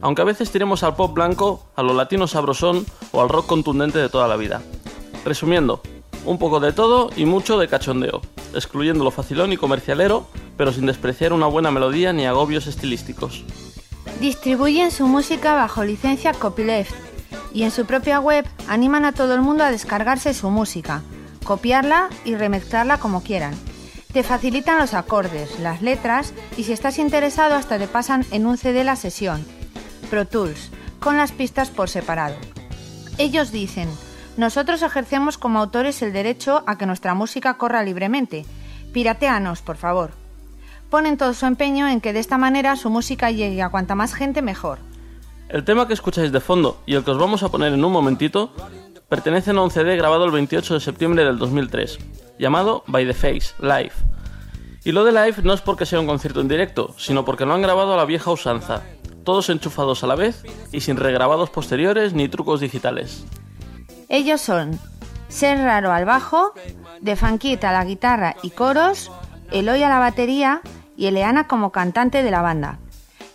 [0.00, 3.98] Aunque a veces tiremos al pop blanco, a lo latino sabrosón o al rock contundente
[3.98, 4.62] de toda la vida.
[5.24, 5.80] Resumiendo,
[6.24, 8.20] un poco de todo y mucho de cachondeo,
[8.54, 13.42] excluyendo lo facilón y comercialero, pero sin despreciar una buena melodía ni agobios estilísticos.
[14.20, 17.07] Distribuyen su música bajo licencia copyleft
[17.52, 21.02] y en su propia web animan a todo el mundo a descargarse su música,
[21.44, 23.54] copiarla y remezclarla como quieran.
[24.12, 28.56] Te facilitan los acordes, las letras y si estás interesado hasta te pasan en un
[28.56, 29.46] CD la sesión,
[30.10, 32.36] Pro Tools, con las pistas por separado.
[33.18, 33.88] Ellos dicen,
[34.36, 38.46] nosotros ejercemos como autores el derecho a que nuestra música corra libremente.
[38.92, 40.12] Pirateanos, por favor.
[40.90, 44.14] Ponen todo su empeño en que de esta manera su música llegue a cuanta más
[44.14, 44.78] gente mejor.
[45.48, 47.90] El tema que escucháis de fondo y el que os vamos a poner en un
[47.90, 48.52] momentito
[49.08, 51.98] pertenecen a un CD grabado el 28 de septiembre del 2003,
[52.38, 53.92] llamado By the Face, Live.
[54.84, 57.54] Y lo de live no es porque sea un concierto en directo, sino porque lo
[57.54, 58.82] han grabado a la vieja usanza,
[59.24, 63.24] todos enchufados a la vez y sin regrabados posteriores ni trucos digitales.
[64.10, 64.78] Ellos son
[65.28, 66.52] Ser Raro al bajo,
[67.00, 69.10] De Fanquita a la guitarra y coros,
[69.50, 70.60] Eloy a la batería
[70.94, 72.78] y Eleana como cantante de la banda.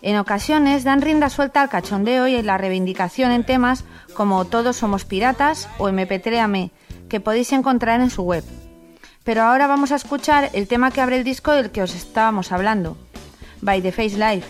[0.04, 5.06] En ocasiones dan rienda suelta al cachondeo y la reivindicación en temas como Todos somos
[5.06, 6.72] piratas o MP3AME,
[7.08, 8.44] que podéis encontrar en su web.
[9.24, 12.52] Pero ahora vamos a escuchar el tema que abre el disco del que os estábamos
[12.52, 12.98] hablando,
[13.62, 14.44] By the Face Live,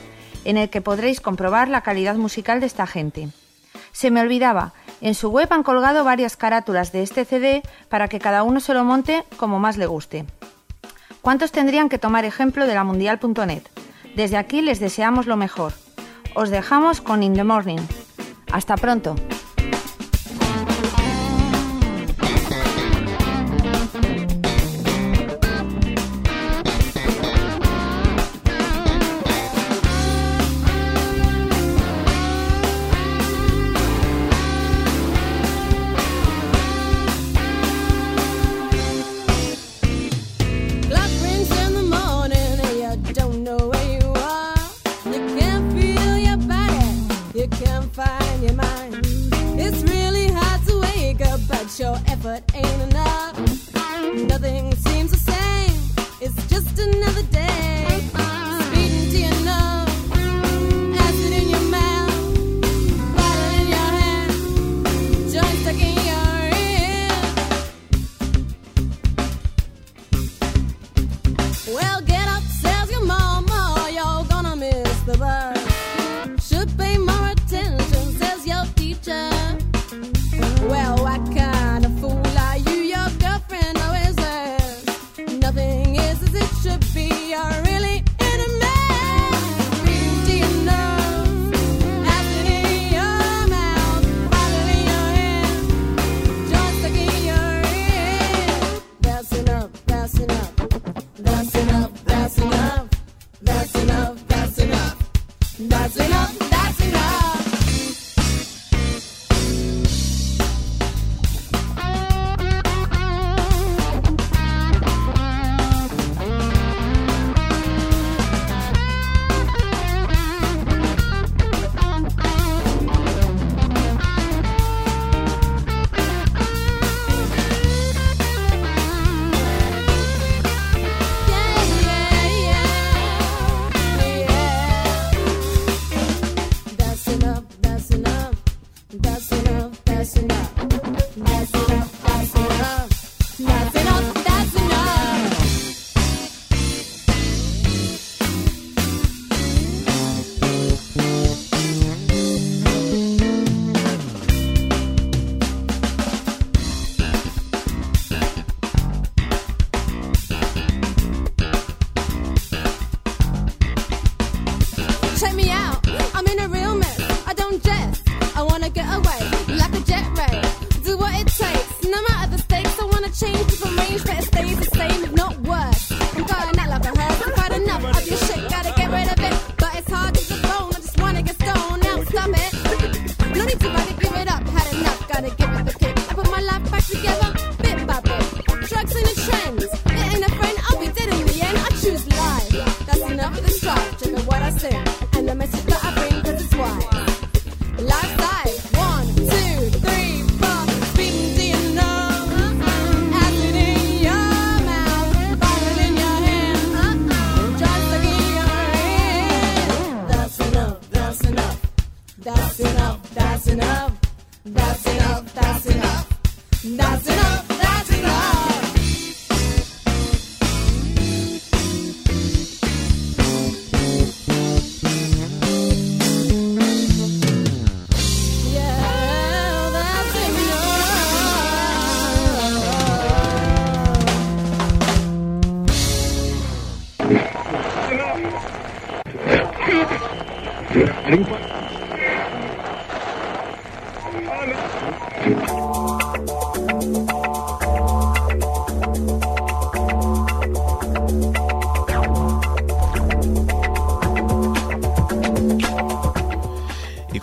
[0.44, 3.30] en el que podréis comprobar la calidad musical de esta gente.
[3.92, 8.20] Se me olvidaba, en su web han colgado varias carátulas de este CD para que
[8.20, 10.26] cada uno se lo monte como más le guste.
[11.22, 13.62] ¿Cuántos tendrían que tomar ejemplo de la mundial.net?
[14.16, 15.74] Desde aquí les deseamos lo mejor.
[16.36, 17.82] Os dejamos con In the Morning.
[18.52, 19.16] Hasta pronto.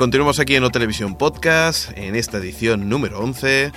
[0.01, 3.71] Continuamos aquí en O Televisión Podcast, en esta edición número 11.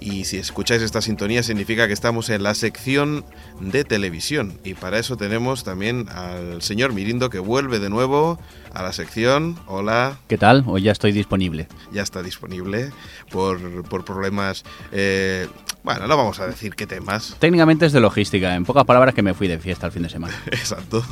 [0.00, 3.22] Y si escucháis esta sintonía significa que estamos en la sección
[3.60, 4.58] de televisión.
[4.64, 8.38] Y para eso tenemos también al señor Mirindo que vuelve de nuevo
[8.72, 9.58] a la sección.
[9.66, 10.64] Hola, ¿Qué tal?
[10.66, 11.68] Hoy ya estoy disponible.
[11.92, 12.90] ya está disponible
[13.30, 14.64] por, por problemas...
[14.90, 15.48] eh,
[15.88, 17.34] bueno, no vamos a decir qué temas.
[17.38, 20.10] Técnicamente es de logística, en pocas palabras que me fui de fiesta el fin de
[20.10, 20.38] semana.
[20.48, 21.02] Exacto.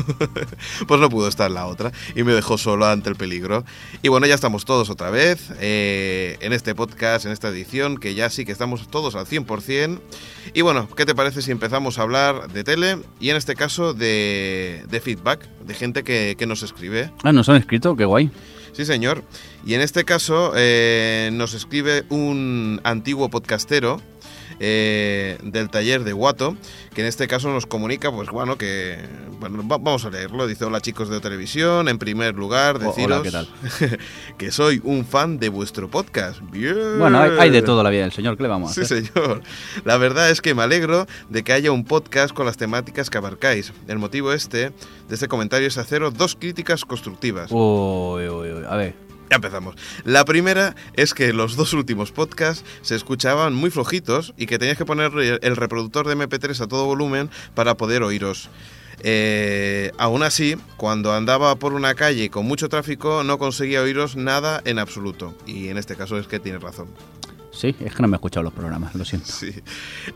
[0.86, 3.64] pues no pudo estar la otra y me dejó solo ante el peligro.
[4.02, 8.14] Y bueno, ya estamos todos otra vez eh, en este podcast, en esta edición, que
[8.14, 9.98] ya sí que estamos todos al 100%.
[10.52, 13.94] Y bueno, ¿qué te parece si empezamos a hablar de tele y en este caso
[13.94, 17.10] de, de feedback, de gente que, que nos escribe?
[17.22, 18.30] Ah, nos han escrito, qué guay.
[18.72, 19.24] Sí, señor.
[19.64, 24.02] Y en este caso eh, nos escribe un antiguo podcastero
[24.60, 26.56] eh, del taller de Guato,
[26.94, 28.98] que en este caso nos comunica, pues bueno, que
[29.38, 30.46] bueno, va- vamos a leerlo.
[30.46, 33.98] Dice, hola chicos de televisión, en primer lugar, O- deciros hola, ¿qué tal?
[34.38, 36.40] que soy un fan de vuestro podcast.
[36.50, 36.98] Bien.
[36.98, 39.42] Bueno, hay, hay de todo la vida del señor, ¿qué le vamos a Sí, señor.
[39.84, 43.18] La verdad es que me alegro de que haya un podcast con las temáticas que
[43.18, 43.72] abarcáis.
[43.88, 44.70] El motivo este
[45.08, 47.50] de este comentario es haceros dos críticas constructivas.
[47.52, 49.05] Uy, uy, uy, a ver.
[49.30, 49.74] Ya empezamos.
[50.04, 54.78] La primera es que los dos últimos podcasts se escuchaban muy flojitos y que tenías
[54.78, 55.12] que poner
[55.42, 58.48] el reproductor de MP3 a todo volumen para poder oíros.
[59.02, 64.62] Eh, aún así, cuando andaba por una calle con mucho tráfico no conseguía oíros nada
[64.64, 65.34] en absoluto.
[65.46, 66.88] Y en este caso es que tienes razón.
[67.56, 69.28] Sí, es que no me he escuchado los programas, lo siento.
[69.32, 69.54] Sí.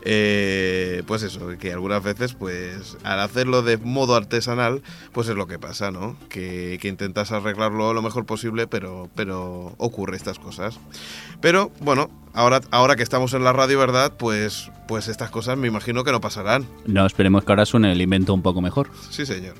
[0.03, 5.47] Eh, pues eso, que algunas veces, pues, al hacerlo de modo artesanal, pues es lo
[5.47, 6.15] que pasa, ¿no?
[6.29, 10.79] Que, que intentas arreglarlo lo mejor posible, pero, pero ocurre estas cosas.
[11.41, 14.13] Pero, bueno, ahora, ahora que estamos en la radio, ¿verdad?
[14.17, 16.67] Pues, pues estas cosas me imagino que no pasarán.
[16.85, 18.89] No, esperemos que ahora suene el invento un poco mejor.
[19.09, 19.55] Sí, señor.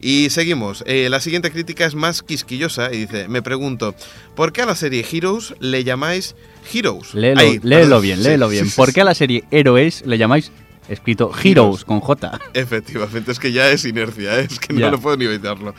[0.00, 0.82] Y seguimos.
[0.86, 3.94] Eh, la siguiente crítica es más quisquillosa y dice, me pregunto,
[4.34, 6.34] ¿por qué a la serie Heroes le llamáis
[6.72, 7.14] Heroes?
[7.14, 8.66] Léelo, perdón, bien, léelo sí, bien.
[8.66, 10.52] sí, ¿Por qué a la serie Héroes le llamáis
[10.90, 12.38] escrito Heroes con J?
[12.54, 14.46] Efectivamente, es que ya es inercia, ¿eh?
[14.50, 14.90] es que no Ya.
[14.90, 15.74] lo puedo ni evitarlo.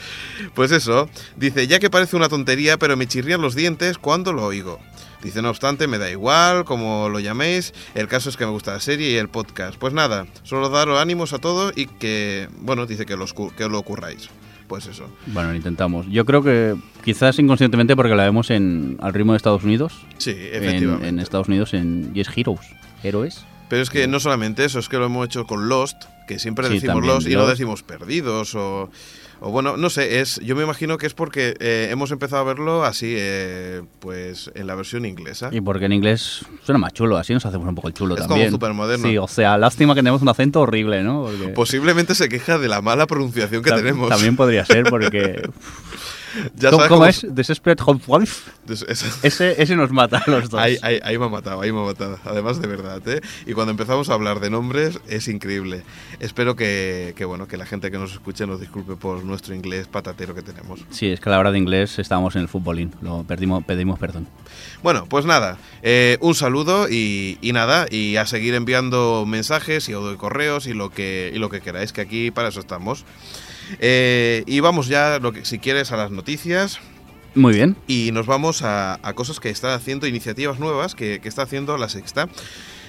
[0.55, 4.45] Pues eso, dice, ya que parece una tontería, pero me chirrían los dientes cuando lo
[4.45, 4.79] oigo.
[5.23, 8.73] Dice, no obstante, me da igual, como lo llaméis, el caso es que me gusta
[8.73, 9.77] la serie y el podcast.
[9.77, 13.77] Pues nada, solo daros ánimos a todo y que, bueno, dice que, los, que lo
[13.77, 14.29] ocurráis.
[14.67, 15.05] Pues eso.
[15.27, 16.07] Bueno, lo intentamos.
[16.09, 19.93] Yo creo que quizás inconscientemente porque la vemos en al ritmo de Estados Unidos.
[20.17, 21.07] Sí, En, efectivamente.
[21.09, 22.61] en Estados Unidos en, y es Heroes.
[23.03, 23.45] Héroes.
[23.71, 25.95] Pero es que no solamente eso, es que lo hemos hecho con Lost,
[26.27, 28.89] que siempre Sí, decimos también, Lost y no decimos perdidos o,
[29.39, 32.43] o bueno, no sé, es yo me imagino que es porque eh, hemos empezado a
[32.43, 35.51] verlo así, eh, pues en la versión inglesa.
[35.53, 38.23] Y porque en inglés suena más chulo, así nos hacemos un poco el chulo Es
[38.23, 38.51] como también.
[38.51, 39.07] supermoderno.
[39.07, 41.23] Sí, o sea, lástima que tenemos un acento horrible, ¿no?
[41.23, 44.09] Porque Posiblemente se queja de la mala pronunciación que tenemos.
[44.09, 45.49] También podría ser, porque.
[46.55, 47.25] ya ¿Cómo, sabes cómo es?
[47.35, 48.51] Desperate Housewife.
[48.65, 48.83] Des-
[49.23, 50.59] Ese, ese nos mata a los dos.
[50.61, 52.19] Ahí, ahí- ahí me ha matado, ahí me ha matado.
[52.25, 53.21] Además de verdad, ¿eh?
[53.45, 55.83] Y cuando empezamos a hablar de nombres es increíble.
[56.19, 59.87] Espero que, que, bueno, que la gente que nos escuche nos disculpe por nuestro inglés
[59.87, 60.79] patatero que tenemos.
[60.89, 62.93] Sí, es que a la hora de inglés estábamos en el futbolín.
[63.01, 64.27] Lo perdimos, pedimos perdón.
[64.83, 69.93] Bueno, pues nada, eh, un saludo y, y nada, y a seguir enviando mensajes y
[70.17, 73.05] correos y lo que, y lo que queráis, que aquí para eso estamos.
[73.79, 76.79] Eh, y vamos ya, lo que, si quieres, a las noticias.
[77.33, 77.77] Muy bien.
[77.87, 81.77] Y nos vamos a, a cosas que está haciendo, iniciativas nuevas que, que está haciendo
[81.77, 82.27] la Sexta.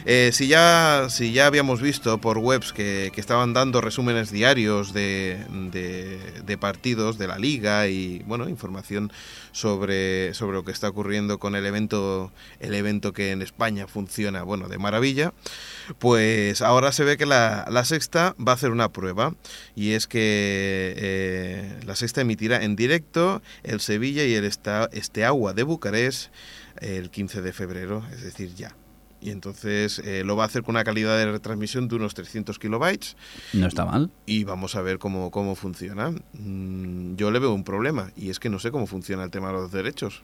[0.05, 5.39] Eh, si, ya, si ya habíamos visto por webs que, estaban dando resúmenes diarios de,
[6.61, 9.13] partidos de la liga y bueno información
[9.53, 14.43] sobre, sobre lo que está ocurriendo con el evento el evento que en España funciona
[14.43, 15.33] bueno de maravilla
[16.01, 19.35] pues ahora se ve que la, la sexta va a hacer una prueba
[19.77, 25.63] y es que eh, la sexta emitirá en directo el Sevilla y el Esteagua de
[25.63, 26.33] Bucarest
[26.81, 28.75] el 15 de febrero, es decir, ya.
[29.25, 32.59] Y entonces eh, lo va a hacer con una calidad de retransmisión de unos 300
[32.59, 33.17] kilobytes
[33.53, 34.11] No está mal.
[34.27, 36.11] y vamos a ver cómo, cómo funciona.
[36.33, 39.47] Mm, yo le veo un problema y es que no sé cómo funciona el tema
[39.49, 40.23] de los derechos.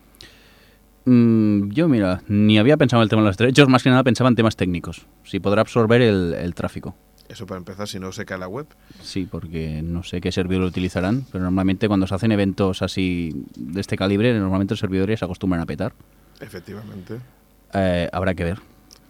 [1.05, 4.03] Mm, yo, mira, ni había pensado en el tema de los derechos, más que nada
[4.03, 5.07] pensaba en temas técnicos.
[5.25, 6.95] Si podrá absorber el, el tráfico.
[7.29, 8.67] Eso para empezar, si no se cae la web.
[9.03, 13.81] Sí, porque no sé qué servidor utilizarán, pero normalmente cuando se hacen eventos así de
[13.81, 15.93] este calibre, normalmente los servidores se acostumbran a petar.
[16.41, 17.19] Efectivamente.
[17.75, 18.59] Eh, habrá que ver.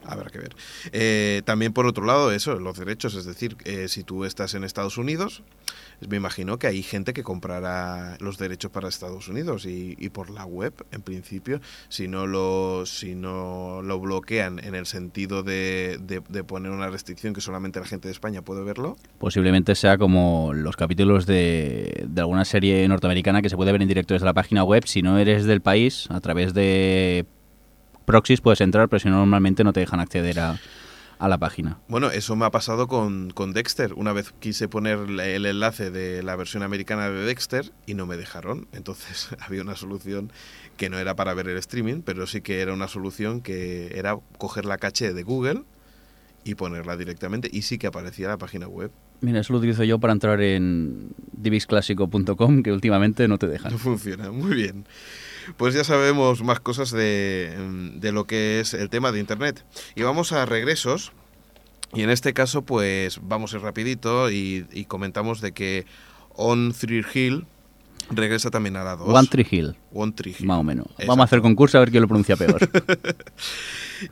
[0.08, 0.56] Habrá que ver.
[0.92, 4.64] Eh, también por otro lado, eso, los derechos, es decir, eh, si tú estás en
[4.64, 5.42] Estados Unidos,
[6.08, 10.44] me imagino que hay gente que comprará los derechos para Estados Unidos y, por la
[10.46, 16.22] web, en principio, si no lo, si no lo bloquean en el sentido de, de-
[16.28, 18.96] de poner una restricción que solamente la gente de España puede verlo.
[19.18, 23.88] Posiblemente sea como los capítulos de, de alguna serie norteamericana que se puede ver en
[23.88, 24.84] directo desde la página web.
[24.86, 27.26] Si no eres del país, a través de
[28.08, 30.58] proxies puedes entrar, pero si no, normalmente no te dejan acceder a,
[31.18, 31.78] a la página.
[31.88, 33.92] Bueno, eso me ha pasado con, con Dexter.
[33.94, 38.16] Una vez quise poner el enlace de la versión americana de Dexter y no me
[38.16, 38.66] dejaron.
[38.72, 40.32] Entonces había una solución
[40.78, 44.16] que no era para ver el streaming, pero sí que era una solución que era
[44.38, 45.64] coger la caché de Google
[46.44, 48.90] y ponerla directamente y sí que aparecía la página web.
[49.20, 53.72] Mira, eso lo utilizo yo para entrar en divixclásico.com, que últimamente no te dejan.
[53.72, 54.86] No funciona, muy bien.
[55.56, 59.64] Pues ya sabemos más cosas de, mm, de lo que es el tema de Internet.
[59.94, 61.12] Y vamos a regresos.
[61.94, 65.86] Y en este caso, pues vamos a ir rapidito y, y comentamos de que
[66.34, 67.46] On Three Hill
[68.10, 69.08] regresa también a la 2.
[69.08, 70.46] One Tree Hill, One Tree Hill.
[70.46, 70.86] más o menos.
[70.86, 71.06] Exacto.
[71.08, 72.58] Vamos a hacer concurso a ver quién lo pronuncia peor.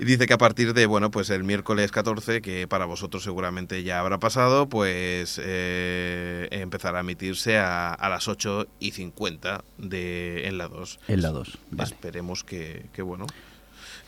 [0.01, 3.85] Y dice que a partir de, bueno, pues el miércoles 14, que para vosotros seguramente
[3.85, 10.49] ya habrá pasado, pues eh, empezará a emitirse a, a las 8 y 50 de,
[10.49, 10.99] en la 2.
[11.07, 11.59] en la 2.
[11.71, 11.85] Vale.
[11.89, 13.27] Esperemos que, que, bueno,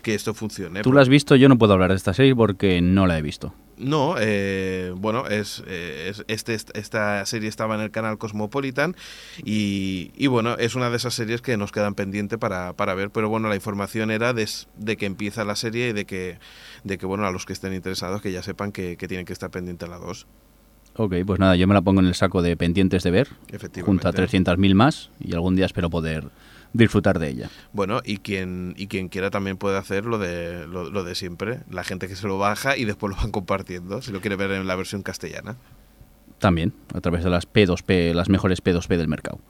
[0.02, 0.82] que esto funcione.
[0.82, 3.22] Tú la has visto, yo no puedo hablar de esta serie porque no la he
[3.22, 3.54] visto.
[3.78, 8.96] No, eh, bueno, es, eh, es- este, esta serie estaba en el canal Cosmopolitan
[9.44, 13.10] y, y, bueno, es una de esas series que nos quedan pendiente para, para ver,
[13.10, 14.48] pero bueno, la información era de,
[14.96, 16.38] que empieza la serie y de que,
[16.84, 19.32] de que, bueno, a los que estén interesados que ya sepan que, que tienen que
[19.32, 20.26] estar pendiente a la 2.
[20.96, 23.82] Ok, pues nada, yo me la pongo en el saco de pendientes de ver, Efectivamente.
[23.82, 26.24] junto a 300.000 más, y algún día espero poder
[26.72, 27.50] disfrutar de ella.
[27.72, 31.60] Bueno, y quien, y quien quiera también puede hacer lo de, lo, lo de siempre,
[31.70, 34.50] la gente que se lo baja y después lo van compartiendo, si lo quiere ver
[34.52, 35.56] en la versión castellana.
[36.38, 39.40] También, a través de las P2P, las mejores P2P del mercado.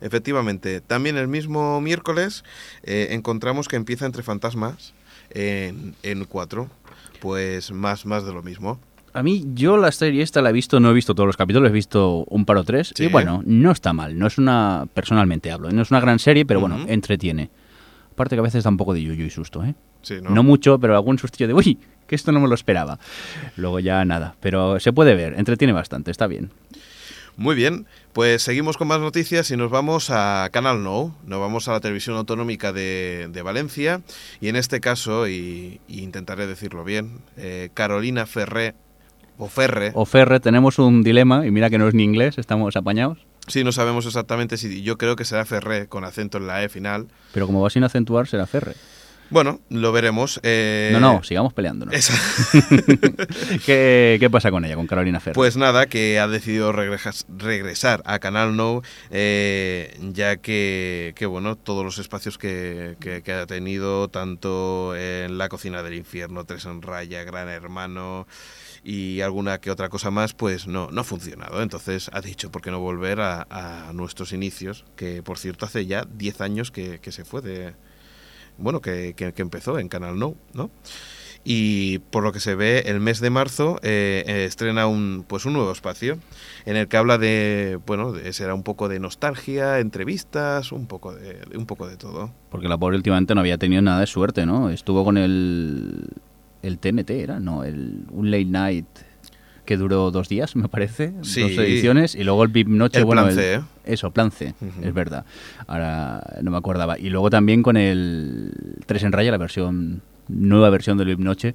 [0.00, 2.44] Efectivamente, también el mismo miércoles
[2.82, 4.92] eh, encontramos que empieza entre fantasmas
[5.30, 6.68] en, en 4,
[7.20, 8.78] pues más, más de lo mismo.
[9.14, 11.70] A mí, yo la serie esta la he visto, no he visto todos los capítulos,
[11.70, 13.04] he visto un par o tres, Sí.
[13.04, 16.44] y bueno, no está mal, no es una, personalmente hablo, no es una gran serie,
[16.44, 17.48] pero bueno, entretiene.
[18.12, 19.74] Aparte que a veces da un poco de yuyu y susto, ¿eh?
[20.02, 22.98] Sí, No, mucho, pero algún sustillo de, uy, que esto no me lo esperaba.
[23.56, 26.50] Luego ya nada, pero se puede ver, entretiene bastante, está bien.
[27.36, 31.66] Muy bien, pues seguimos con más noticias y nos vamos a Canal No, nos vamos
[31.68, 34.02] a la televisión autonómica de, de Valencia
[34.40, 38.74] y en este caso, y, y intentaré decirlo bien, eh, Carolina Ferré,
[39.38, 42.76] o Ferre, O Ferre, tenemos un dilema, y mira que no es ni inglés, estamos
[42.76, 46.62] apañados, sí, no sabemos exactamente si, yo creo que será Ferré con acento en la
[46.62, 47.06] E final.
[47.32, 48.74] pero como va sin acentuar, será Ferre.
[49.30, 50.38] Bueno, lo veremos.
[50.42, 51.94] eh, No, no, sigamos peleándonos.
[51.94, 52.12] esa-
[53.64, 55.34] ¿Qué, qué pasa con ella, con Carolina Ferre?
[55.34, 61.56] Pues nada, que ha decidido regresas- regresar a Canal No, eh, ya que, que, bueno,
[61.56, 66.66] todos los espacios que, que- que ha tenido, tanto en La Cocina del Infierno, Tres
[66.66, 68.26] en Raya, Gran Hermano
[68.84, 71.62] y alguna que otra cosa más, pues no, no ha funcionado.
[71.62, 74.84] Entonces ha dicho, ¿por qué no volver a, nuestros inicios?
[74.94, 77.74] Que, por cierto, hace ya 10 años que, que se fue de...
[78.58, 80.70] Bueno, que, que- que empezó en Canal No, ¿no?
[81.46, 85.44] y por lo que se ve el mes de marzo eh, eh, estrena un pues
[85.44, 86.16] un nuevo espacio
[86.64, 91.12] en el que habla de bueno de- será un poco de nostalgia entrevistas un poco
[91.14, 94.46] de un poco de todo Porque la pobre últimamente no había tenido nada de suerte,
[94.46, 94.70] ¿no?
[94.70, 96.06] Estuvo con el.
[96.66, 97.40] El TNT, ¿era?
[97.40, 98.86] No, el, un late night.
[99.64, 101.40] que duró dos días, me parece, Sí.
[101.40, 103.60] dos ediciones, y luego el VIP Noche, El bueno, Plan el- C, ¿eh?
[103.86, 104.52] eso, Plan C,
[104.82, 105.24] es verdad.
[105.66, 106.98] Ahora no me acordaba.
[106.98, 108.52] Y luego también con el
[108.84, 111.54] 3 en raya, la versión, nueva versión del VIP Noche,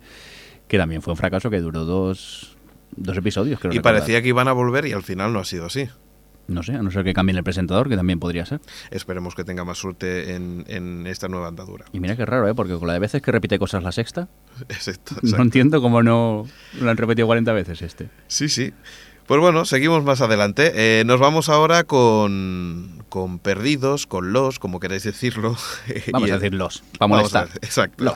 [0.68, 2.58] que también fue un fracaso, que duró dos,
[2.96, 3.98] dos episodios, creo Y recordar.
[4.02, 5.88] parecía que iban a volver y al final no ha sido así.
[6.50, 8.60] No sé, a no ser que cambien el presentador, que también podría ser.
[8.92, 11.86] Esperemos que tenga más suerte en, en esta nueva andadura.
[11.92, 12.56] Y mira qué raro, ¿eh?
[12.56, 14.28] Porque con la de veces que repite cosas la sexta,
[14.70, 16.46] Exacto, no entiendo cómo no
[16.80, 18.10] lo han repetido 40 veces este.
[18.28, 18.74] Sí, sí.
[19.30, 20.72] Pues bueno, seguimos más adelante.
[20.74, 25.56] Eh, nos vamos ahora con, con Perdidos, con Los, como queréis decirlo.
[26.12, 27.48] Vamos a decir los, Vamos a molestar.
[27.50, 28.16] ver, exacto.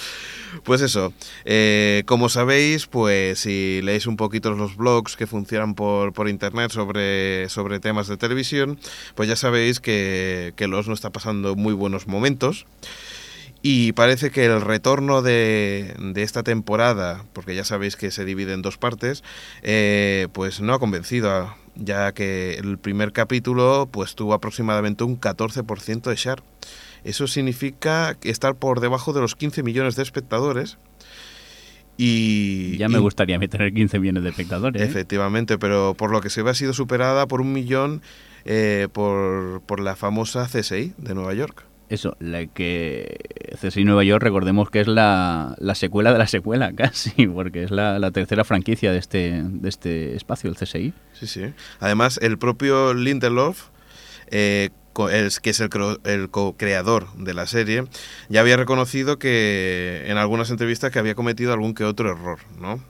[0.64, 1.12] pues eso,
[1.44, 6.70] eh, como sabéis, pues si leéis un poquito los blogs que funcionan por, por internet
[6.70, 8.78] sobre, sobre temas de televisión,
[9.16, 12.64] pues ya sabéis que, que Los no está pasando muy buenos momentos.
[13.66, 18.52] Y parece que el retorno de, de esta temporada, porque ya sabéis que se divide
[18.52, 19.24] en dos partes,
[19.62, 25.18] eh, pues no ha convencido, a- ya que el primer capítulo pues tuvo aproximadamente un
[25.18, 26.42] 14% de share.
[27.04, 30.76] Eso significa estar por debajo de los 15 millones de espectadores.
[31.96, 34.82] Y Ya me y- gustaría tener 15 millones de espectadores.
[34.82, 34.84] ¿eh?
[34.84, 38.02] Efectivamente, pero por lo que se ve ha sido superada por un millón
[38.44, 41.64] eh, por, por la famosa CSI de Nueva York.
[41.88, 43.18] Eso, la que
[43.60, 47.70] CSI Nueva York, recordemos que es la, la secuela de la secuela, casi, porque es
[47.70, 50.92] la, la tercera franquicia de este, de este espacio, el CSI.
[51.12, 51.52] Sí, sí.
[51.80, 53.68] Además, el propio Lindelof,
[54.28, 57.84] eh, que es el co-creador de la serie,
[58.28, 62.80] ya había reconocido que en algunas entrevistas que había cometido algún que otro error, ¿no?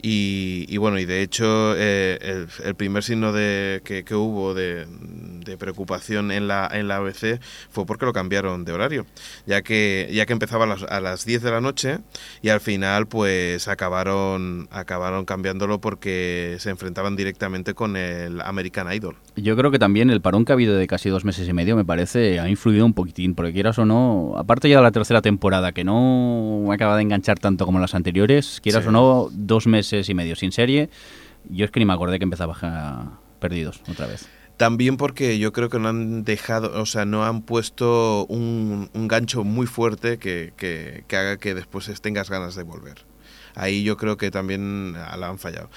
[0.00, 4.54] Y, y bueno, y de hecho eh, el, el primer signo de, que, que hubo
[4.54, 4.86] de,
[5.44, 7.40] de preocupación en la, en la ABC
[7.70, 9.06] fue porque lo cambiaron de horario,
[9.46, 11.98] ya que, ya que empezaba a las, a las 10 de la noche
[12.42, 19.16] y al final pues acabaron, acabaron cambiándolo porque se enfrentaban directamente con el American Idol.
[19.34, 21.74] Yo creo que también el parón que ha habido de casi dos meses y medio,
[21.74, 25.22] me parece, ha influido un poquitín, porque quieras o no, aparte ya de la tercera
[25.22, 28.88] temporada, que no acaba de enganchar tanto como las anteriores, quieras Sí.
[28.88, 30.90] o no, dos meses y medio sin serie,
[31.48, 34.28] yo es que ni me acordé que empezaba a perdidos otra vez.
[34.56, 39.08] También porque yo creo que no han dejado, o sea, no han puesto un, un
[39.08, 43.04] gancho muy fuerte que, que- que haga que después tengas ganas de volver.
[43.54, 45.70] Ahí yo creo que también ah, la han fallado.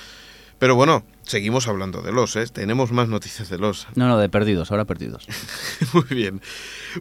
[0.58, 2.46] Pero bueno, seguimos hablando de los, ¿eh?
[2.52, 3.88] Tenemos más noticias de los.
[3.96, 5.28] No, no, de perdidos, ahora perdidos.
[5.94, 6.42] Muy bien.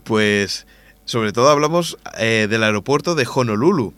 [0.04, 0.66] Pues
[1.06, 3.92] sobre todo hablamos eh, del aeropuerto de Honolulu.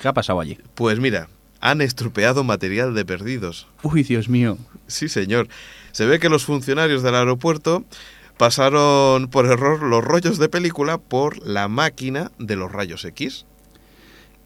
[0.00, 0.58] ¿Qué ha pasado allí?
[0.74, 1.28] Pues mira,
[1.62, 3.68] han estropeado material de perdidos.
[3.82, 4.58] Uy, Dios mío.
[4.88, 5.48] Sí, señor.
[5.92, 7.84] Se ve que los funcionarios del aeropuerto
[8.36, 13.46] pasaron por error los rollos de película por la máquina de los rayos X.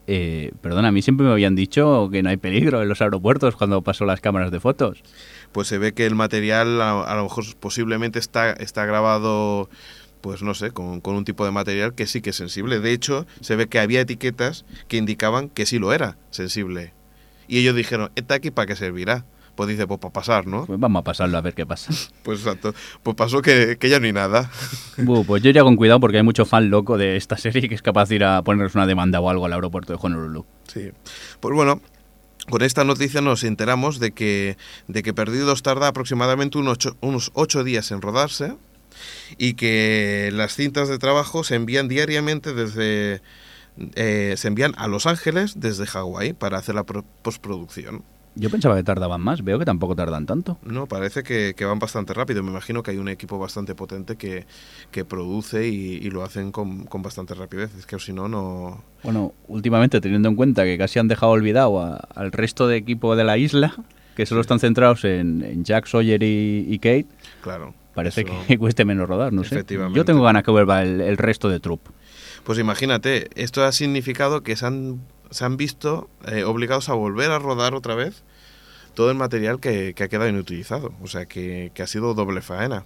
[0.05, 3.55] Eh, perdona, a mí siempre me habían dicho que no hay peligro en los aeropuertos
[3.55, 5.01] cuando paso las cámaras de fotos.
[5.51, 9.71] Pues se ve que el material a, a lo mejor posiblemente está, está grabado,
[10.21, 12.79] pues no sé, con, con un tipo de material que sí que es sensible.
[12.79, 16.93] De hecho, se ve que había etiquetas que indicaban que sí lo era sensible.
[17.47, 19.25] Y ellos dijeron, ¿está aquí para qué servirá?
[19.55, 20.65] Pues dice, pues para pasar, ¿no?
[20.65, 21.91] Pues vamos a pasarlo a ver qué pasa.
[22.23, 22.73] Pues exacto.
[23.03, 24.51] Pues pasó que, que ya no hay nada.
[24.97, 27.75] Bu, pues yo iría con cuidado porque hay mucho fan loco de esta serie que
[27.75, 30.45] es capaz de ir a ponernos una demanda o algo al aeropuerto de Honolulu.
[30.67, 30.91] Sí.
[31.39, 31.81] Pues bueno,
[32.49, 37.31] con esta noticia nos enteramos de que, de que Perdidos tarda aproximadamente unos ocho, unos
[37.33, 38.55] ocho días en rodarse
[39.37, 43.21] y que las cintas de trabajo se envían diariamente desde...
[43.95, 48.03] eh, se envían a Los Ángeles desde Hawái para hacer la pro- postproducción.
[48.39, 50.59] Yo pensaba que tardaban más, veo que tampoco tardan tanto.
[50.63, 52.43] No, parece que, que van bastante rápido.
[52.43, 54.45] Me imagino que hay un equipo bastante potente que,
[54.91, 57.73] que produce y, y lo hacen con, con bastante rapidez.
[57.75, 58.83] Es que si no, no...
[59.01, 63.15] Bueno, últimamente teniendo en cuenta que casi han dejado olvidado a- al resto de equipo
[63.15, 63.73] de la isla,
[64.15, 67.07] que solo están centrados en, en Jack Sawyer y, y Kate,
[67.41, 67.73] Claro.
[67.97, 69.65] Parece eso- que cueste menos rodar, no sé.
[69.93, 71.91] Yo tengo ganas que vuelva el, el resto de troupe.
[72.45, 77.31] Pues imagínate, esto ha significado que se han, se han visto eh, obligados a volver
[77.31, 78.23] a rodar otra vez
[78.93, 80.93] todo el material que, que ha quedado inutilizado.
[81.01, 82.85] O sea que, que ha sido doble faena.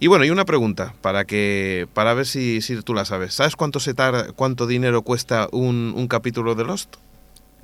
[0.00, 3.34] Y bueno, y una pregunta para que para ver si, si tú la sabes.
[3.34, 6.96] ¿Sabes cuánto se tarda, cuánto dinero cuesta un, un capítulo de Lost?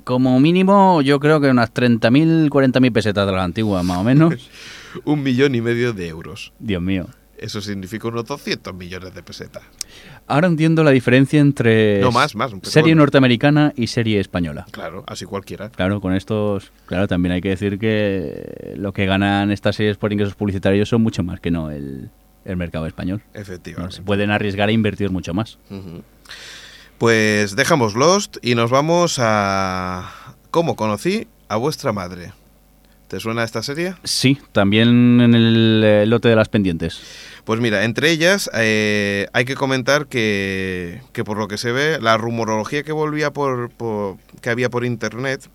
[0.03, 4.49] Como mínimo, yo creo que unas 30.000, 40.000 pesetas de la antigua, más o menos.
[5.05, 6.51] Un millón y medio de euros.
[6.59, 7.07] Dios mío.
[7.37, 9.63] Eso significa unos 200 millones de pesetas.
[10.27, 14.67] Ahora entiendo la diferencia entre No, más, más, un serie norteamericana y serie española.
[14.69, 15.69] Claro, así cualquiera.
[15.69, 20.13] Claro, con estos, claro, también hay que decir que lo que ganan estas series por
[20.13, 22.11] ingresos publicitarios son mucho más que no el,
[22.45, 23.23] el mercado español.
[23.33, 23.95] No, Efectivamente.
[23.95, 25.57] se pueden arriesgar a invertir mucho más.
[25.71, 26.03] Ujú.
[27.01, 32.31] Pues dejamos Lost y nos vamos a cómo conocí a vuestra madre.
[33.07, 33.95] ¿Te suena esta serie?
[34.03, 37.01] Sí, también en el eh, lote de las pendientes.
[37.43, 41.97] Pues mira, entre ellas eh, hay que comentar que, que por lo que se ve,
[41.99, 45.49] la rumorología que volvía por, por- que había por internet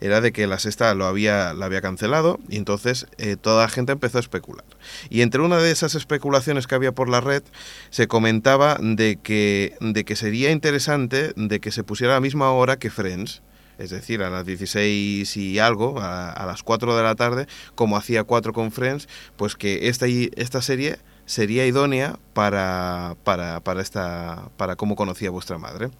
[0.00, 3.68] era de que la sexta lo había, la había cancelado y entonces eh, toda la
[3.68, 4.64] gente empezó a especular.
[5.10, 7.42] Y entre una de esas especulaciones que había por la red
[7.90, 12.50] se comentaba de que, de que sería interesante de que se pusiera a la misma
[12.52, 13.42] hora que Friends.
[13.78, 18.24] Es decir, a las 16 y algo, a, las 4 de la tarde, como hacía
[18.24, 24.76] 4 con Friends, pues que esta, esta serie sería idónea para, para, para, esta, para
[24.76, 25.90] cómo conocía vuestra madre.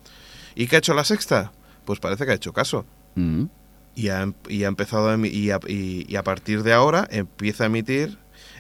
[0.55, 1.53] ¿Y qué ha hecho la sexta?
[1.85, 2.87] Pues parece que ha hecho caso.
[3.15, 3.45] Mm.
[3.97, 7.09] Y ha, em- y ha empezado a, y a, y- y a partir de ahora
[7.11, 8.19] empieza a emitir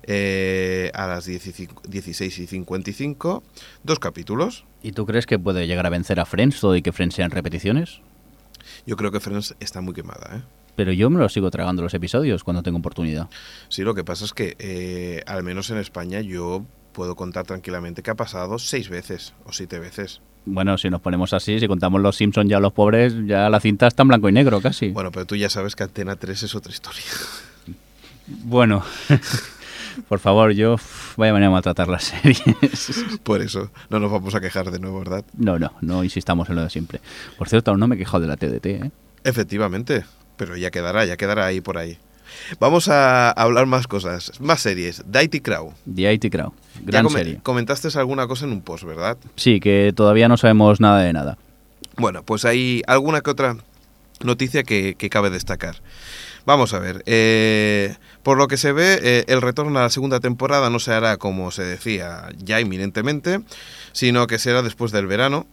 [0.09, 3.43] eh, a las 15 16 y 55
[3.85, 4.65] dos capítulos.
[4.83, 7.31] ¿Y tú crees que puede llegar a vencer a Friends todo y que Friends sean
[7.31, 8.01] repeticiones?
[8.87, 10.43] Yo creo que Friends está muy quemada, ¿eh?
[10.77, 13.29] Pero yo me lo sigo tragando los episodios cuando tengo oportunidad.
[13.69, 18.03] Sí, lo que pasa es que, eh, al menos en España, yo puedo contar tranquilamente
[18.03, 20.21] que ha pasado seis veces o siete veces.
[20.47, 23.89] Bueno, si nos ponemos así, si contamos los Simpsons ya los pobres, ya la cinta
[23.89, 24.91] está en blanco y negro casi.
[24.91, 27.03] Bueno, pero tú ya sabes que Antena 3 es otra historia.
[28.27, 28.85] Bueno,
[30.09, 30.77] por favor, yo
[31.17, 32.43] vaya manera de maltratar las series.
[33.25, 35.25] Por eso no nos vamos a quejar de nuevo, ¿verdad?
[35.37, 37.01] No, no, no insistamos en lo de siempre.
[37.37, 38.91] Por cierto, aún no me he quejado de la TDT, ¿eh?
[39.25, 40.05] Efectivamente,
[40.37, 41.99] pero ya quedará, ya quedará ahí por ahí.
[42.61, 45.03] Vamos a hablar más cosas, más series.
[45.11, 46.11] The IT Crowd, Ya
[46.85, 47.39] gran come- serie.
[47.43, 49.17] comentaste alguna cosa en un post, ¿verdad?
[49.37, 51.39] Sí, que todavía no sabemos nada de nada.
[51.97, 53.57] Bueno, pues hay alguna que otra
[54.23, 55.77] noticia que, que cabe destacar.
[56.45, 60.21] Vamos a ver, eh, por lo que se ve, eh, el retorno a la segunda
[60.21, 63.41] temporada no se hará como se decía ya inminentemente,
[63.93, 65.47] sino que será después del verano,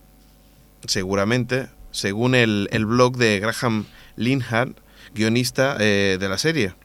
[0.85, 3.85] seguramente, según el, el blog de Graham
[4.17, 4.77] Linhart,
[5.13, 6.75] guionista eh, de la serie.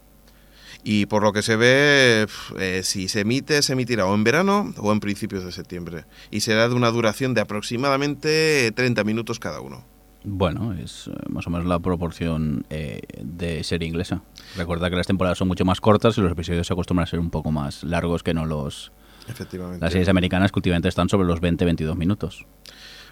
[0.85, 2.27] Y por lo que se ve,
[2.59, 6.05] eh, si se emite, se emitirá o en verano o en principios de septiembre.
[6.31, 9.85] Y será de una duración de aproximadamente 30 minutos cada uno.
[10.25, 14.23] Bueno, es eh, más o menos la proporción eh, de serie inglesa.
[14.57, 17.21] Recuerda que las temporadas son mucho más cortas y los episodios se acostumbran a ser
[17.21, 18.93] un poco más largos que no los...
[19.29, 19.85] Efectivamente.
[19.85, 22.47] Las series americanas que últimamente están sobre los 20-22 minutos.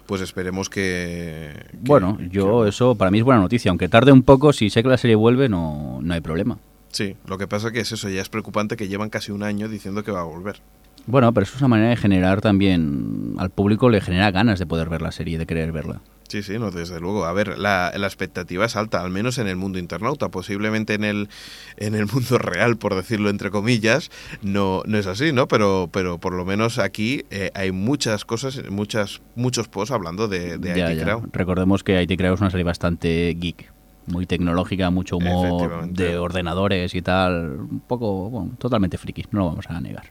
[0.07, 1.53] Pues esperemos que...
[1.71, 3.69] que- Bueno, yo eso para mí es buena noticia.
[3.69, 6.57] Aunque tarde un poco, si sé que la serie vuelve, no, no hay problema.
[6.91, 9.67] Sí, lo que pasa que es eso, ya es preocupante que llevan casi un año
[9.67, 10.61] diciendo que va a volver.
[11.05, 13.35] Bueno, pero eso es una manera de generar también...
[13.37, 16.01] Al público le genera ganas de poder ver la serie, de querer verla.
[16.27, 17.25] Sí, sí, no, desde luego.
[17.25, 20.29] A ver, la, la expectativa es alta, al menos en el mundo internauta.
[20.29, 21.29] Posiblemente en el,
[21.77, 24.11] en el mundo real, por decirlo entre comillas,
[24.41, 25.47] no, no es así, ¿no?
[25.47, 30.57] Pero, pero por lo menos aquí eh, hay muchas cosas, muchas, muchos posts hablando de,
[30.57, 31.03] de Ya, IT ya.
[31.05, 31.29] Crowd.
[31.31, 33.71] Recordemos que IT Crowd es una serie bastante geek.
[34.07, 37.59] Muy tecnológica, mucho humor de ordenadores y tal.
[37.59, 40.05] Un poco, bueno, totalmente friki, no lo vamos a negar.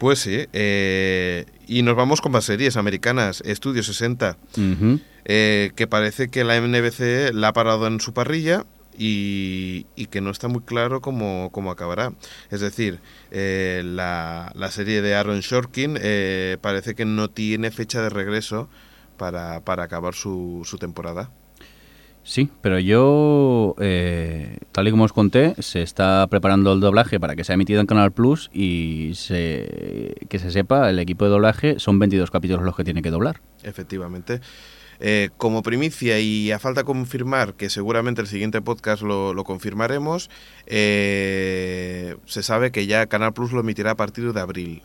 [0.00, 3.42] Pues sí, eh, y nos vamos con más series americanas.
[3.44, 4.38] Estudio 60.
[4.56, 4.98] Ujú.
[5.26, 8.64] eh, que parece que la NBC la ha parado en su parrilla
[8.96, 12.14] y, y que no está muy claro cómo, cómo acabará.
[12.50, 18.00] Es decir, eh, la, la serie de Aaron Shorkin eh, parece que no tiene fecha
[18.00, 18.70] de regreso
[19.18, 21.30] para, para acabar su, su temporada.
[22.30, 27.34] Sí, pero yo, eh, tal y como os conté, se está preparando el doblaje para
[27.34, 31.80] que sea emitido en Canal Plus y se, que se sepa, el equipo de doblaje
[31.80, 33.40] son 22 capítulos los que tiene que doblar.
[33.64, 34.40] Efectivamente.
[35.00, 40.30] Eh, como primicia y a falta confirmar, que seguramente el siguiente podcast lo, lo confirmaremos,
[40.66, 44.82] eh, se sabe que ya Canal Plus lo emitirá a partir de abril.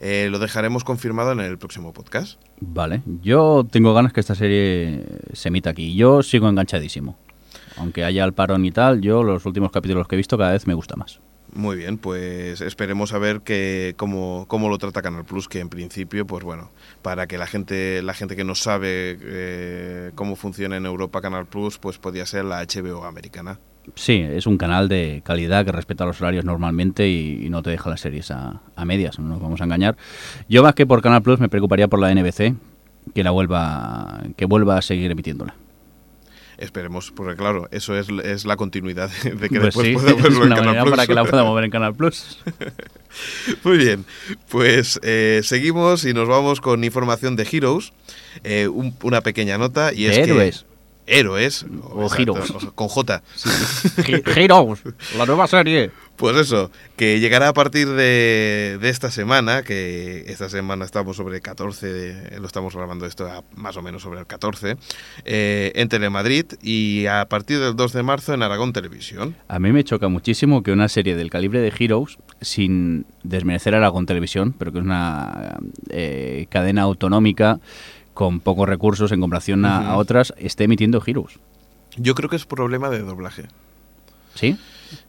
[0.00, 2.40] Eh, lo dejaremos confirmado en el próximo podcast.
[2.60, 5.94] Vale, yo tengo ganas que esta serie se emita aquí.
[5.94, 7.16] Yo sigo enganchadísimo.
[7.78, 10.66] Aunque haya el parón y tal, yo los últimos capítulos que he visto cada vez
[10.66, 11.20] me gusta más.
[11.52, 15.70] Muy bien, pues esperemos a ver que, cómo, cómo lo trata Canal Plus, que en
[15.70, 16.70] principio, pues bueno,
[17.00, 21.46] para que la gente, la gente que no sabe eh, cómo funciona en Europa Canal
[21.46, 23.58] Plus, pues podría ser la HBO americana.
[23.94, 27.70] Sí, es un canal de calidad que respeta los horarios normalmente y, y no te
[27.70, 29.96] deja las series a, a medias, no nos vamos a engañar.
[30.48, 32.54] Yo más que por Canal Plus me preocuparía por la NBC,
[33.14, 35.54] que la vuelva, que vuelva a seguir emitiéndola.
[36.58, 40.38] Esperemos, porque claro, eso es, es la continuidad de que Pues después sí, pueda verlo
[40.44, 40.90] en una Canal Plus.
[40.90, 42.38] para que la podamos ver en Canal Plus.
[43.64, 44.04] Muy bien,
[44.48, 47.92] pues eh, seguimos y nos vamos con información de Heroes.
[48.42, 50.32] Eh, un- una pequeña nota y De es que-
[51.06, 51.64] héroes.
[51.90, 52.50] O exacto, Heroes.
[52.50, 53.22] o Con J.
[54.36, 54.82] Heroes,
[55.16, 55.90] la nueva serie.
[56.16, 61.36] Pues eso, que llegará a partir de, de esta semana, que esta semana estamos sobre
[61.36, 64.78] el 14, de- lo estamos grabando esto a más o menos sobre el 14,
[65.26, 69.36] eh, en Telemadrid y a partir del 2 de marzo en Aragón Televisión.
[69.48, 73.78] A mí me choca muchísimo que una serie del calibre de Heroes, sin desmerecer a
[73.78, 75.58] Aragón Televisión, pero que es una
[75.90, 77.60] eh, cadena autonómica
[78.16, 81.38] con pocos recursos en comparación a, otras, esté emitiendo Heroes.
[81.98, 83.44] Yo creo que es problema de doblaje.
[84.34, 84.56] ¿Sí?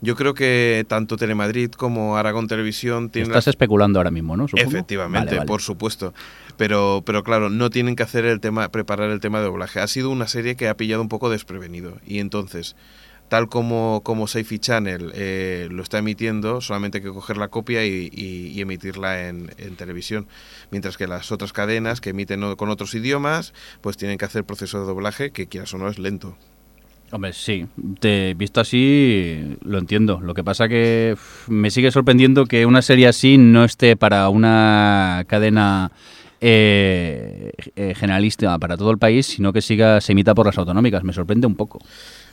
[0.01, 4.49] Yo creo que tanto Telemadrid como Aragón Televisión tienen Estás especulando ahora mismo, ¿no?
[4.49, 4.69] Supongo.
[4.69, 5.47] Efectivamente, Vale, vale.
[5.47, 6.13] por supuesto.
[6.57, 9.79] Pero, pero claro, no tienen que hacer el tema, preparar el tema de doblaje.
[9.79, 11.99] Ha sido una serie que ha pillado un poco desprevenido.
[12.05, 12.75] Y entonces,
[13.29, 17.85] tal como, como Sci-Fi Channel eh, lo está emitiendo, solamente hay que coger la copia
[17.85, 19.47] y, emitirla en,
[19.77, 20.27] televisión.
[20.71, 24.79] Mientras que las otras cadenas que emiten con otros idiomas, pues tienen que hacer proceso
[24.79, 26.37] de doblaje que quieras o no es lento.
[27.11, 27.65] Hombre, sí.
[27.99, 30.19] Te, visto así, lo entiendo.
[30.21, 31.15] Lo que pasa que
[31.47, 35.91] me sigue sorprendiendo que una serie así no esté para una cadena
[36.41, 41.03] eh, eh, generalista para todo el país, sino que siga se emita por las autonómicas.
[41.03, 41.79] Me sorprende un poco.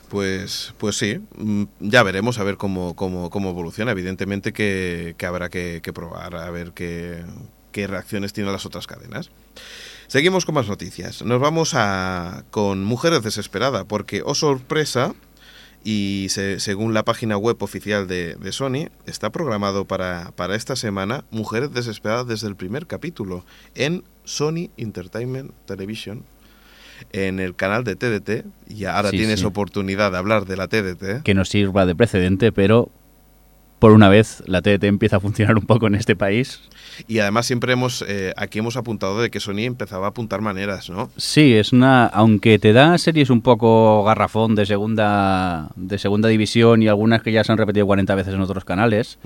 [0.09, 3.91] Pues, pues sí, mm, ya veremos a ver cómo, cómo, cómo evoluciona.
[3.91, 7.23] Evidentemente que, habrá que, que probar a ver qué,
[7.71, 9.31] qué reacciones tienen las otras cadenas.
[10.07, 11.23] Seguimos con más noticias.
[11.23, 15.15] Nos vamos a con Mujeres Desesperada, porque, oh sorpresa,
[15.83, 20.75] y se- según la página web oficial de, de Sony, está programado para, para esta
[20.75, 26.23] semana Mujeres Desesperadas desde el primer capítulo en Sony Entertainment Television,
[27.11, 29.45] en el canal de TDT, y ahora Sí, tienes sí.
[29.45, 31.23] oportunidad de hablar de la TDT.
[31.23, 32.89] Que nos sirva de precedente, pero
[33.79, 36.61] por una vez la TDT empieza a funcionar un poco en este país.
[37.07, 40.89] Y además siempre hemos, eh, aquí hemos apuntado de que Sony empezaba a apuntar maneras,
[40.89, 41.09] ¿no?
[41.17, 46.81] Sí, es una, aunque te da series un poco garrafón de segunda, de segunda división
[46.81, 49.19] y algunas que ya se han repetido 40 veces en otros canales,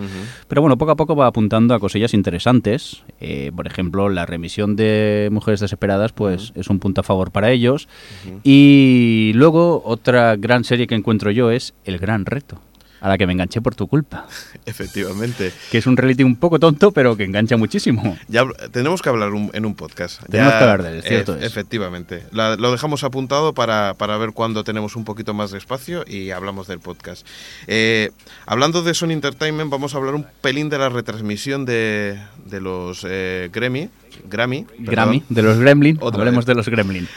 [0.47, 3.03] pero bueno, poco a poco va apuntando a cosillas interesantes.
[3.19, 7.51] Eh, por ejemplo, la remisión de Mujeres Desesperadas, pues es un punto a favor para
[7.51, 7.87] ellos.
[8.43, 12.59] Y luego otra gran serie que encuentro yo es El Gran Reto,
[13.01, 14.27] a la que me enganché por tu culpa,
[14.65, 15.51] Efectivamente.
[15.71, 18.17] que es un reality un poco tonto, pero que engancha muchísimo.
[18.27, 20.21] Ya tenemos que hablar un- en un podcast.
[20.29, 21.43] Tenemos Ya, que hablar de él, cierto ef- es.
[21.45, 22.23] Efectivamente.
[22.31, 26.31] La- lo dejamos apuntado para, para ver cuándo tenemos un poquito más de espacio y
[26.31, 27.25] hablamos del podcast.
[27.67, 28.11] Eh,
[28.45, 33.05] hablando de Sony Entertainment, vamos a hablar un pelín de la retransmisión de, de los
[33.07, 33.89] eh, Grammy.
[34.29, 34.65] Grammy.
[34.79, 36.47] Grammy, de los Gremlin, Otra hablemos vez.
[36.47, 37.07] de los Gremlin.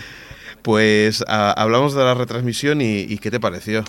[0.63, 3.85] Pues a- hablamos de la retransmisión y, y ¿qué te pareció?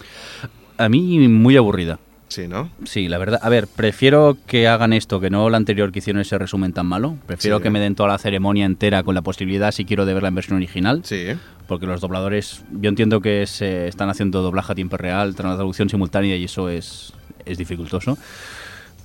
[0.78, 2.00] A mí muy aburrida.
[2.30, 2.72] Sí, ¿no?
[2.86, 3.40] Sí, la verdad.
[3.44, 6.88] A ver, prefiero que hagan esto que no lo anterior que hicieron ese resumen tan
[6.88, 7.16] malo.
[7.28, 7.64] Prefiero Sí.
[7.64, 10.36] que me den toda la ceremonia entera con la posibilidad, si quiero, de verla en
[10.36, 11.02] versión original.
[11.04, 11.26] Sí.
[11.68, 15.90] Porque los dobladores, yo entiendo que se están haciendo doblaje a tiempo real, tra- traducción
[15.90, 17.14] simultánea y eso es,
[17.46, 18.18] es dificultoso.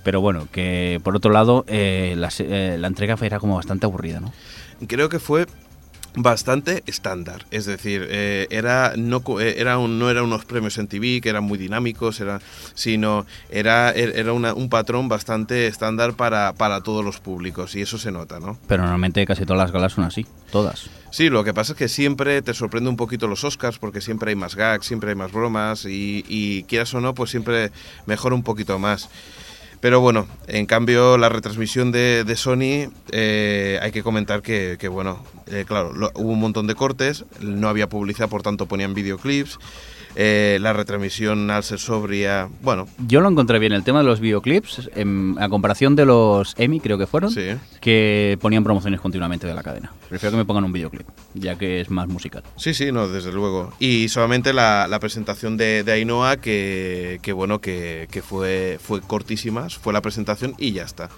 [0.03, 4.19] Pero bueno, que por otro lado, eh, la, eh, la entrega era como bastante aburrida,
[4.21, 4.33] ¿no?
[4.87, 5.45] creo que fue
[6.15, 7.45] bastante estándar.
[7.51, 11.29] Es decir, eh, era no eh, era un- no eran unos premios en TV que
[11.29, 12.41] eran muy dinámicos, era,
[12.73, 17.81] sino era, er- era una- un patrón bastante estándar para, para todos los públicos y
[17.81, 18.57] eso se nota, ¿no?
[18.67, 20.89] Pero normalmente casi todas las galas son así, todas.
[21.11, 24.29] Sí, lo que pasa es que siempre te sorprende un poquito los Oscars porque siempre
[24.29, 27.71] hay más gags, siempre hay más bromas y, y quieras o no, pues siempre
[28.05, 29.09] mejora un poquito más.
[29.81, 34.89] Pero bueno, en cambio la retransmisión de, de Sony eh, hay que comentar que, que,
[34.89, 38.93] bueno, eh, claro, lo- hubo un montón de cortes, no había publicidad, por tanto ponían
[38.93, 39.57] videoclips,
[40.15, 44.19] eh, la retransmisión al ser sobria, bueno, Yo lo encontré bien, el tema de los
[44.19, 47.55] videoclips, en, a comparación de los Emmy, creo que fueron, sí.
[47.81, 49.93] que ponían promociones continuamente de la cadena.
[50.09, 52.43] Prefiero que me pongan un videoclip, ya que es más musical.
[52.57, 53.73] Sí, sí, no, desde luego.
[53.79, 59.01] Y solamente la, la presentación de, de Ainhoa, que, que bueno, que, que fue, fue
[59.01, 61.09] cortísima, fue la presentación y ya está.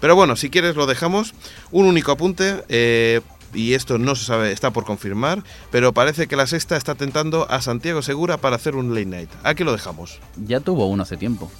[0.00, 1.34] Pero bueno, si quieres lo dejamos.
[1.70, 3.20] Un único apunte, eh,
[3.54, 7.50] y esto no se sabe, está por confirmar, pero parece que la sexta está tentando
[7.50, 9.30] a Santiago Segura para hacer un late night.
[9.44, 10.20] Aquí lo dejamos.
[10.36, 11.50] Ya tuvo uno hace tiempo,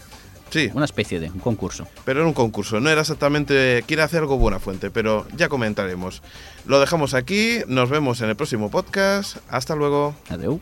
[0.51, 1.87] Sí, una especie de un concurso.
[2.07, 6.23] pero era un concurso, no era exactamente, quiere hacer algo buena fuente, pero ya comentaremos.
[6.65, 9.37] Lo dejamos aquí, nos vemos en el próximo podcast.
[9.51, 10.15] Hasta luego.
[10.31, 10.61] Adeu.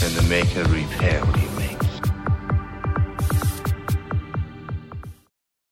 [0.00, 1.57] and the maker repelled him.